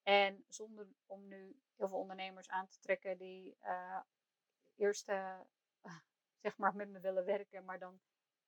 En 0.03 0.45
zonder 0.47 0.87
om 1.05 1.27
nu 1.27 1.59
heel 1.75 1.87
veel 1.87 1.97
ondernemers 1.97 2.49
aan 2.49 2.67
te 2.67 2.79
trekken 2.79 3.17
die 3.17 3.57
uh, 3.63 3.99
eerst 4.75 5.09
uh, 5.09 5.39
zeg 6.43 6.57
maar 6.57 6.75
met 6.75 6.89
me 6.89 6.99
willen 6.99 7.25
werken, 7.25 7.65
maar 7.65 7.79
dan 7.79 7.99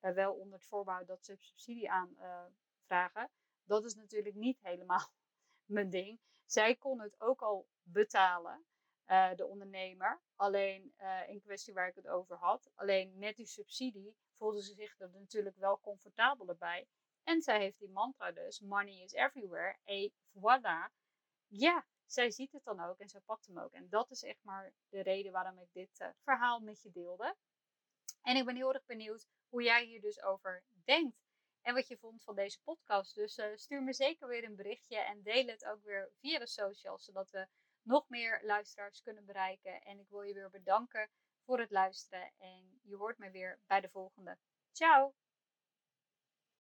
uh, 0.01 0.11
wel 0.11 0.33
onder 0.33 0.57
het 0.59 0.67
voorbouw 0.67 1.05
dat 1.05 1.25
ze 1.25 1.35
subsidie 1.39 1.91
aanvragen. 1.91 3.29
dat 3.63 3.85
is 3.85 3.95
natuurlijk 3.95 4.35
niet 4.35 4.59
helemaal 4.61 5.11
mijn 5.75 5.89
ding. 5.89 6.19
Zij 6.45 6.75
kon 6.75 6.99
het 7.01 7.21
ook 7.21 7.41
al 7.41 7.67
betalen. 7.83 8.65
Uh, 9.07 9.35
de 9.35 9.45
ondernemer. 9.45 10.21
Alleen 10.35 10.93
uh, 10.97 11.29
in 11.29 11.41
kwestie 11.41 11.73
waar 11.73 11.87
ik 11.87 11.95
het 11.95 12.07
over 12.07 12.37
had. 12.37 12.71
Alleen 12.75 13.17
met 13.17 13.35
die 13.35 13.45
subsidie 13.45 14.15
voelde 14.37 14.63
ze 14.63 14.73
zich 14.73 14.99
er 14.99 15.09
natuurlijk 15.11 15.57
wel 15.57 15.79
comfortabeler 15.79 16.57
bij. 16.57 16.87
En 17.23 17.41
zij 17.41 17.59
heeft 17.59 17.79
die 17.79 17.89
mantra 17.89 18.31
dus, 18.31 18.59
money 18.59 19.01
is 19.01 19.13
everywhere. 19.13 19.77
Et 19.83 20.11
voilà. 20.33 20.93
Ja, 21.47 21.85
zij 22.05 22.31
ziet 22.31 22.51
het 22.51 22.63
dan 22.63 22.79
ook 22.79 22.99
en 22.99 23.09
zij 23.09 23.21
pakt 23.25 23.45
hem 23.45 23.59
ook. 23.59 23.71
En 23.71 23.89
dat 23.89 24.11
is 24.11 24.23
echt 24.23 24.43
maar 24.43 24.73
de 24.89 25.01
reden 25.01 25.31
waarom 25.31 25.59
ik 25.59 25.69
dit 25.71 25.99
uh, 25.99 26.07
verhaal 26.23 26.59
met 26.59 26.81
je 26.81 26.91
deelde. 26.91 27.35
En 28.21 28.35
ik 28.35 28.45
ben 28.45 28.55
heel 28.55 28.73
erg 28.73 28.85
benieuwd 28.85 29.27
hoe 29.49 29.63
jij 29.63 29.85
hier 29.85 30.01
dus 30.01 30.21
over 30.21 30.63
denkt. 30.83 31.23
En 31.61 31.73
wat 31.73 31.87
je 31.87 31.97
vond 31.97 32.23
van 32.23 32.35
deze 32.35 32.61
podcast. 32.63 33.15
Dus 33.15 33.41
stuur 33.55 33.83
me 33.83 33.93
zeker 33.93 34.27
weer 34.27 34.43
een 34.43 34.55
berichtje 34.55 34.97
en 34.97 35.21
deel 35.21 35.47
het 35.47 35.65
ook 35.65 35.83
weer 35.83 36.11
via 36.19 36.39
de 36.39 36.47
socials. 36.47 37.05
Zodat 37.05 37.31
we 37.31 37.47
nog 37.85 38.09
meer 38.09 38.39
luisteraars 38.43 39.01
kunnen 39.01 39.25
bereiken. 39.25 39.81
En 39.81 39.99
ik 39.99 40.09
wil 40.09 40.21
je 40.21 40.33
weer 40.33 40.49
bedanken 40.49 41.09
voor 41.45 41.59
het 41.59 41.71
luisteren. 41.71 42.31
En 42.37 42.79
je 42.81 42.95
hoort 42.95 43.17
me 43.17 43.31
weer 43.31 43.59
bij 43.67 43.81
de 43.81 43.89
volgende. 43.89 44.37
Ciao! 44.71 45.13